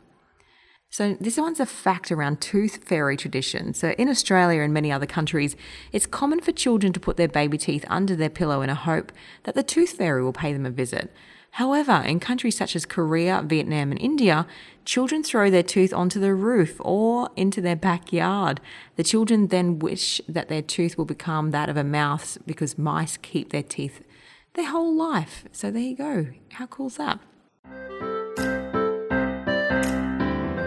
So, 0.94 1.16
this 1.22 1.38
one's 1.38 1.62
a 1.62 1.66
fact 1.66 2.12
around 2.12 2.42
tooth 2.42 2.84
fairy 2.84 3.16
tradition. 3.16 3.74
So, 3.74 3.92
in 3.92 4.10
Australia 4.10 4.62
and 4.62 4.74
many 4.74 4.92
other 4.92 5.06
countries, 5.06 5.56
it's 5.94 6.06
common 6.06 6.42
for 6.42 6.52
children 6.52 6.92
to 6.92 7.00
put 7.00 7.16
their 7.16 7.30
baby 7.30 7.58
teeth 7.58 7.86
under 7.88 8.14
their 8.14 8.30
pillow 8.30 8.62
in 8.62 8.70
a 8.70 8.76
hope 8.76 9.14
that 9.44 9.56
the 9.56 9.64
tooth 9.64 9.94
fairy 9.94 10.22
will 10.22 10.34
pay 10.34 10.52
them 10.52 10.66
a 10.66 10.70
visit. 10.70 11.10
However, 11.52 12.04
in 12.06 12.20
countries 12.20 12.58
such 12.58 12.76
as 12.76 12.86
Korea, 12.86 13.42
Vietnam, 13.46 13.92
and 13.92 14.02
India, 14.02 14.46
children 14.84 15.24
throw 15.24 15.50
their 15.50 15.64
tooth 15.64 15.94
onto 15.94 16.20
the 16.20 16.34
roof 16.34 16.76
or 16.80 17.30
into 17.38 17.62
their 17.62 17.76
backyard. 17.76 18.60
The 18.98 19.04
children 19.04 19.48
then 19.48 19.80
wish 19.80 20.20
that 20.28 20.50
their 20.50 20.62
tooth 20.62 20.98
will 20.98 21.06
become 21.06 21.52
that 21.52 21.70
of 21.70 21.78
a 21.78 21.84
mouse 21.84 22.38
because 22.46 22.78
mice 22.78 23.16
keep 23.16 23.52
their 23.52 23.64
teeth 23.64 24.02
their 24.54 24.70
whole 24.70 24.94
life. 24.96 25.46
So, 25.52 25.72
there 25.72 25.82
you 25.82 25.96
go. 25.96 26.28
How 26.52 26.68
cool 26.68 26.88
is 26.88 26.98
that? 26.98 27.20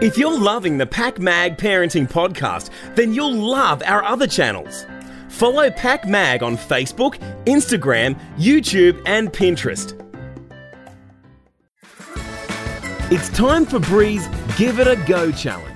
If 0.02 0.18
you're 0.18 0.38
loving 0.38 0.76
the 0.76 0.86
PakMag 0.86 1.56
Parenting 1.56 2.10
Podcast, 2.10 2.68
then 2.94 3.14
you'll 3.14 3.32
love 3.32 3.82
our 3.86 4.04
other 4.04 4.26
channels. 4.26 4.84
Follow 5.28 5.70
PakMag 5.70 6.42
on 6.42 6.56
Facebook, 6.56 7.18
Instagram, 7.46 8.20
YouTube, 8.36 9.00
and 9.06 9.32
Pinterest. 9.32 9.98
It's 13.10 13.28
time 13.30 13.64
for 13.64 13.78
Bree's 13.78 14.26
Give 14.56 14.78
It 14.78 14.88
a 14.88 14.96
Go 15.06 15.32
challenge. 15.32 15.73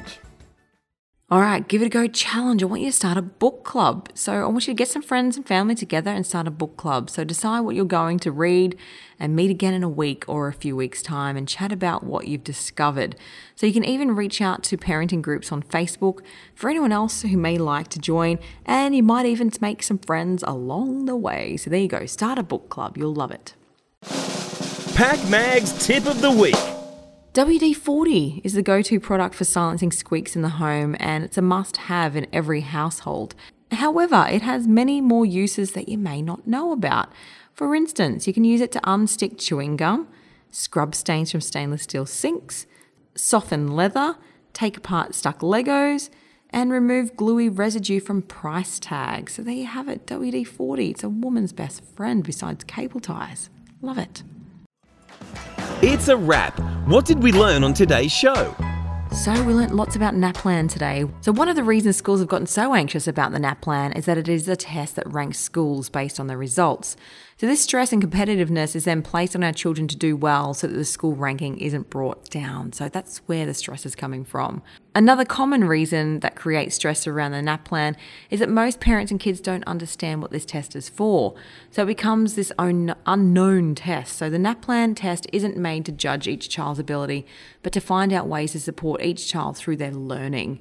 All 1.30 1.40
right, 1.40 1.68
give 1.68 1.82
it 1.82 1.86
a 1.86 1.88
go 1.90 2.06
challenge. 2.06 2.62
I 2.62 2.66
want 2.66 2.80
you 2.80 2.88
to 2.88 2.96
start 2.96 3.18
a 3.18 3.22
book 3.22 3.62
club. 3.62 4.08
So 4.14 4.32
I 4.32 4.46
want 4.46 4.66
you 4.66 4.72
to 4.72 4.78
get 4.78 4.88
some 4.88 5.02
friends 5.02 5.36
and 5.36 5.46
family 5.46 5.74
together 5.74 6.10
and 6.10 6.24
start 6.24 6.46
a 6.46 6.50
book 6.50 6.78
club. 6.78 7.10
So 7.10 7.22
decide 7.22 7.60
what 7.60 7.74
you're 7.74 7.84
going 7.84 8.18
to 8.20 8.32
read 8.32 8.78
and 9.20 9.36
meet 9.36 9.50
again 9.50 9.74
in 9.74 9.82
a 9.82 9.90
week 9.90 10.24
or 10.26 10.48
a 10.48 10.54
few 10.54 10.74
weeks' 10.74 11.02
time 11.02 11.36
and 11.36 11.46
chat 11.46 11.70
about 11.70 12.02
what 12.02 12.28
you've 12.28 12.44
discovered. 12.44 13.14
So 13.56 13.66
you 13.66 13.74
can 13.74 13.84
even 13.84 14.16
reach 14.16 14.40
out 14.40 14.62
to 14.64 14.78
parenting 14.78 15.20
groups 15.20 15.52
on 15.52 15.62
Facebook 15.62 16.20
for 16.54 16.70
anyone 16.70 16.92
else 16.92 17.20
who 17.20 17.36
may 17.36 17.58
like 17.58 17.88
to 17.88 17.98
join, 17.98 18.38
and 18.64 18.96
you 18.96 19.02
might 19.02 19.26
even 19.26 19.52
make 19.60 19.82
some 19.82 19.98
friends 19.98 20.42
along 20.46 21.04
the 21.04 21.16
way. 21.16 21.58
So 21.58 21.68
there 21.68 21.80
you 21.80 21.88
go, 21.88 22.06
start 22.06 22.38
a 22.38 22.42
book 22.42 22.70
club. 22.70 22.96
You'll 22.96 23.12
love 23.12 23.32
it. 23.32 23.52
PakMag's 24.02 25.86
Tip 25.86 26.06
of 26.06 26.22
the 26.22 26.30
Week. 26.30 26.77
WD 27.38 27.76
40 27.76 28.40
is 28.42 28.54
the 28.54 28.62
go 28.62 28.82
to 28.82 28.98
product 28.98 29.32
for 29.32 29.44
silencing 29.44 29.92
squeaks 29.92 30.34
in 30.34 30.42
the 30.42 30.48
home, 30.48 30.96
and 30.98 31.22
it's 31.22 31.38
a 31.38 31.40
must 31.40 31.76
have 31.76 32.16
in 32.16 32.26
every 32.32 32.62
household. 32.62 33.36
However, 33.70 34.26
it 34.28 34.42
has 34.42 34.66
many 34.66 35.00
more 35.00 35.24
uses 35.24 35.70
that 35.70 35.88
you 35.88 35.98
may 35.98 36.20
not 36.20 36.48
know 36.48 36.72
about. 36.72 37.12
For 37.54 37.76
instance, 37.76 38.26
you 38.26 38.32
can 38.32 38.42
use 38.42 38.60
it 38.60 38.72
to 38.72 38.80
unstick 38.80 39.38
chewing 39.38 39.76
gum, 39.76 40.08
scrub 40.50 40.96
stains 40.96 41.30
from 41.30 41.40
stainless 41.40 41.84
steel 41.84 42.06
sinks, 42.06 42.66
soften 43.14 43.68
leather, 43.68 44.16
take 44.52 44.76
apart 44.76 45.14
stuck 45.14 45.38
Legos, 45.38 46.10
and 46.50 46.72
remove 46.72 47.14
gluey 47.14 47.48
residue 47.48 48.00
from 48.00 48.22
price 48.22 48.80
tags. 48.80 49.34
So 49.34 49.42
there 49.42 49.54
you 49.54 49.66
have 49.66 49.86
it, 49.86 50.06
WD 50.06 50.44
40. 50.44 50.90
It's 50.90 51.04
a 51.04 51.08
woman's 51.08 51.52
best 51.52 51.84
friend 51.94 52.24
besides 52.24 52.64
cable 52.64 52.98
ties. 52.98 53.48
Love 53.80 53.98
it. 53.98 54.24
It's 55.80 56.08
a 56.08 56.16
wrap. 56.16 56.58
What 56.88 57.04
did 57.04 57.22
we 57.22 57.30
learn 57.30 57.62
on 57.62 57.72
today's 57.72 58.10
show? 58.10 58.52
So, 59.12 59.32
we 59.44 59.54
learnt 59.54 59.76
lots 59.76 59.94
about 59.94 60.12
NAPLAN 60.12 60.68
today. 60.68 61.04
So, 61.20 61.30
one 61.30 61.48
of 61.48 61.54
the 61.54 61.62
reasons 61.62 61.96
schools 61.96 62.18
have 62.18 62.28
gotten 62.28 62.48
so 62.48 62.74
anxious 62.74 63.06
about 63.06 63.30
the 63.30 63.38
NAPLAN 63.38 63.96
is 63.96 64.04
that 64.06 64.18
it 64.18 64.28
is 64.28 64.48
a 64.48 64.56
test 64.56 64.96
that 64.96 65.06
ranks 65.06 65.38
schools 65.38 65.88
based 65.88 66.18
on 66.18 66.26
their 66.26 66.36
results. 66.36 66.96
So, 67.40 67.46
this 67.46 67.60
stress 67.60 67.92
and 67.92 68.02
competitiveness 68.02 68.74
is 68.74 68.82
then 68.82 69.00
placed 69.00 69.36
on 69.36 69.44
our 69.44 69.52
children 69.52 69.86
to 69.86 69.96
do 69.96 70.16
well 70.16 70.54
so 70.54 70.66
that 70.66 70.74
the 70.74 70.84
school 70.84 71.14
ranking 71.14 71.56
isn't 71.58 71.88
brought 71.88 72.28
down. 72.30 72.72
So, 72.72 72.88
that's 72.88 73.18
where 73.26 73.46
the 73.46 73.54
stress 73.54 73.86
is 73.86 73.94
coming 73.94 74.24
from. 74.24 74.60
Another 74.92 75.24
common 75.24 75.62
reason 75.62 76.18
that 76.18 76.34
creates 76.34 76.74
stress 76.74 77.06
around 77.06 77.30
the 77.30 77.38
NAPLAN 77.38 77.94
is 78.30 78.40
that 78.40 78.48
most 78.48 78.80
parents 78.80 79.12
and 79.12 79.20
kids 79.20 79.40
don't 79.40 79.62
understand 79.68 80.20
what 80.20 80.32
this 80.32 80.44
test 80.44 80.74
is 80.74 80.88
for. 80.88 81.36
So, 81.70 81.84
it 81.84 81.86
becomes 81.86 82.34
this 82.34 82.50
unknown 82.58 83.76
test. 83.76 84.16
So, 84.16 84.28
the 84.28 84.38
NAPLAN 84.38 84.96
test 84.96 85.28
isn't 85.32 85.56
made 85.56 85.84
to 85.84 85.92
judge 85.92 86.26
each 86.26 86.48
child's 86.48 86.80
ability, 86.80 87.24
but 87.62 87.72
to 87.72 87.80
find 87.80 88.12
out 88.12 88.26
ways 88.26 88.50
to 88.50 88.60
support 88.60 89.00
each 89.00 89.28
child 89.28 89.56
through 89.56 89.76
their 89.76 89.92
learning. 89.92 90.58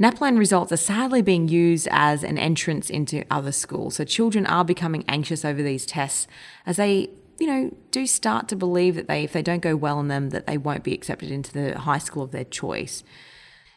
NAPLAN 0.00 0.38
results 0.38 0.72
are 0.72 0.78
sadly 0.78 1.20
being 1.20 1.46
used 1.46 1.86
as 1.90 2.24
an 2.24 2.38
entrance 2.38 2.88
into 2.88 3.22
other 3.30 3.52
schools. 3.52 3.96
So 3.96 4.04
children 4.04 4.46
are 4.46 4.64
becoming 4.64 5.04
anxious 5.06 5.44
over 5.44 5.62
these 5.62 5.84
tests 5.84 6.26
as 6.64 6.78
they, 6.78 7.10
you 7.38 7.46
know, 7.46 7.76
do 7.90 8.06
start 8.06 8.48
to 8.48 8.56
believe 8.56 8.94
that 8.94 9.08
they, 9.08 9.24
if 9.24 9.34
they 9.34 9.42
don't 9.42 9.60
go 9.60 9.76
well 9.76 10.00
in 10.00 10.08
them, 10.08 10.30
that 10.30 10.46
they 10.46 10.56
won't 10.56 10.84
be 10.84 10.94
accepted 10.94 11.30
into 11.30 11.52
the 11.52 11.80
high 11.80 11.98
school 11.98 12.22
of 12.22 12.30
their 12.30 12.44
choice. 12.44 13.04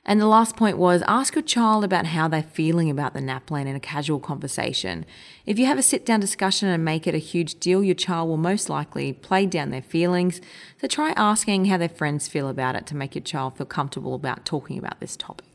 And 0.06 0.22
the 0.22 0.28
last 0.28 0.56
point 0.56 0.78
was 0.78 1.04
ask 1.10 1.36
your 1.36 1.42
child 1.42 1.84
about 1.84 2.06
how 2.06 2.30
they're 2.30 2.42
feeling 2.42 2.90
about 2.90 3.14
the 3.14 3.20
NAPLAN 3.20 3.68
in 3.68 3.76
a 3.76 3.82
casual 3.82 4.22
conversation. 4.22 5.06
If 5.46 5.60
you 5.60 5.66
have 5.66 5.78
a 5.78 5.84
sit 5.84 6.06
down 6.06 6.22
discussion 6.22 6.70
and 6.70 6.86
make 6.86 7.06
it 7.06 7.16
a 7.16 7.20
huge 7.20 7.60
deal, 7.60 7.84
your 7.84 7.96
child 7.96 8.30
will 8.30 8.38
most 8.38 8.70
likely 8.70 9.12
play 9.12 9.46
down 9.46 9.72
their 9.72 9.82
feelings. 9.82 10.40
So 10.80 10.88
try 10.88 11.12
asking 11.18 11.66
how 11.66 11.76
their 11.76 11.90
friends 11.90 12.30
feel 12.30 12.48
about 12.48 12.78
it 12.78 12.88
to 12.88 12.96
make 12.96 13.14
your 13.14 13.24
child 13.24 13.58
feel 13.58 13.66
comfortable 13.66 14.16
about 14.16 14.46
talking 14.46 14.78
about 14.78 15.02
this 15.02 15.18
topic. 15.18 15.53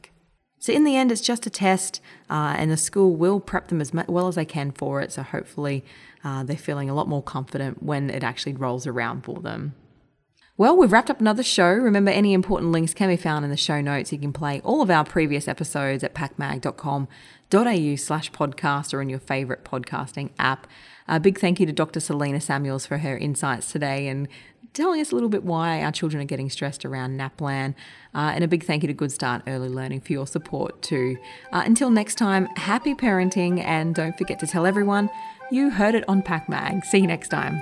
So, 0.59 0.73
in 0.73 0.85
the 0.85 0.97
end, 0.97 1.13
it's 1.13 1.21
just 1.21 1.47
a 1.47 1.51
test, 1.51 2.01
uh, 2.29 2.55
and 2.57 2.71
the 2.71 2.77
school 2.77 3.15
will 3.15 3.39
prep 3.41 3.69
them 3.69 3.81
as 3.81 3.93
well 3.93 4.27
as 4.27 4.35
they 4.35 4.45
can 4.45 4.73
for 4.73 5.01
it. 5.01 5.13
So, 5.13 5.23
hopefully, 5.23 5.85
uh, 6.25 6.43
they're 6.43 6.57
feeling 6.57 6.91
a 6.91 6.95
lot 6.95 7.09
more 7.09 7.23
confident 7.23 7.83
when 7.83 8.11
it 8.11 8.25
actually 8.25 8.55
rolls 8.55 8.87
around 8.87 9.25
for 9.25 9.41
them. 9.41 9.75
Well, 10.59 10.77
we've 10.77 10.91
wrapped 10.91 11.09
up 11.09 11.21
another 11.21 11.45
show. 11.45 11.69
Remember, 11.69 12.11
any 12.11 12.33
important 12.33 12.73
links 12.73 12.93
can 12.93 13.09
be 13.09 13.17
found 13.17 13.45
in 13.45 13.51
the 13.53 13.57
show 13.57 13.81
notes. 13.81 14.13
You 14.13 14.19
can 14.19 14.33
play 14.33 14.61
all 14.65 14.83
of 14.83 14.91
our 14.91 15.05
previous 15.05 15.47
episodes 15.47 16.03
at 16.03 16.15
pakmag.com.au 16.15 17.97
slash 17.97 18.33
podcast 18.33 18.93
or 18.93 19.01
in 19.01 19.09
your 19.09 19.21
favourite 19.21 19.63
podcasting 19.63 20.31
app. 20.37 20.67
A 21.07 21.21
big 21.21 21.39
thank 21.39 21.61
you 21.61 21.67
to 21.67 21.73
Dr. 21.73 22.01
Selina 22.01 22.41
Samuels 22.41 22.87
for 22.87 22.99
her 22.99 23.17
insights 23.17 23.71
today 23.71 24.09
and 24.09 24.27
telling 24.79 25.01
us 25.01 25.13
a 25.13 25.15
little 25.15 25.29
bit 25.29 25.45
why 25.45 25.83
our 25.83 25.93
children 25.93 26.23
are 26.23 26.27
getting 26.27 26.49
stressed 26.49 26.85
around 26.85 27.19
NAPLAN. 27.19 27.75
Uh, 28.15 28.33
and 28.35 28.43
a 28.43 28.49
big 28.49 28.65
thank 28.65 28.83
you 28.83 28.87
to 28.87 28.95
Good 28.95 29.13
Start 29.13 29.43
Early 29.47 29.69
Learning 29.69 30.01
for 30.01 30.13
your 30.13 30.27
support 30.27 30.81
too. 30.81 31.19
Uh, 31.53 31.63
until 31.67 31.91
next 31.91 32.15
time, 32.15 32.47
happy 32.57 32.95
parenting 32.95 33.63
and 33.63 33.95
don't 33.95 34.17
forget 34.17 34.39
to 34.39 34.47
tell 34.47 34.65
everyone 34.65 35.11
you 35.51 35.71
heard 35.71 35.95
it 35.95 36.05
on 36.09 36.23
PakMag. 36.23 36.85
See 36.85 36.99
you 36.99 37.07
next 37.07 37.29
time. 37.29 37.61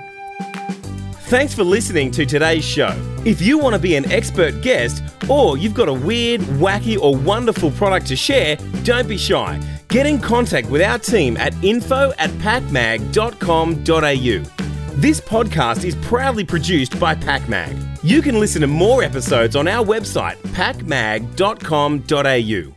Thanks 1.27 1.53
for 1.53 1.65
listening 1.65 2.11
to 2.11 2.25
today's 2.25 2.63
show. 2.63 2.95
If 3.25 3.41
you 3.41 3.57
want 3.57 3.73
to 3.73 3.79
be 3.79 3.95
an 3.95 4.09
expert 4.11 4.61
guest 4.61 5.03
or 5.27 5.57
you've 5.57 5.73
got 5.73 5.89
a 5.89 5.93
weird, 5.93 6.39
wacky, 6.41 6.97
or 6.97 7.17
wonderful 7.17 7.71
product 7.71 8.07
to 8.07 8.15
share, 8.15 8.55
don't 8.83 9.09
be 9.09 9.17
shy. 9.17 9.59
Get 9.89 10.05
in 10.05 10.19
contact 10.19 10.69
with 10.69 10.81
our 10.81 10.99
team 10.99 11.35
at 11.35 11.53
info 11.63 12.13
at 12.17 12.29
pakmag.com.au. 12.29 14.66
This 14.97 15.21
podcast 15.21 15.83
is 15.83 15.93
proudly 15.93 16.43
produced 16.43 16.99
by 16.99 17.13
PakMag. 17.13 17.99
You 18.01 18.23
can 18.23 18.39
listen 18.39 18.61
to 18.61 18.67
more 18.67 19.03
episodes 19.03 19.55
on 19.55 19.67
our 19.67 19.85
website, 19.85 20.37
pakmag.com.au. 20.53 22.76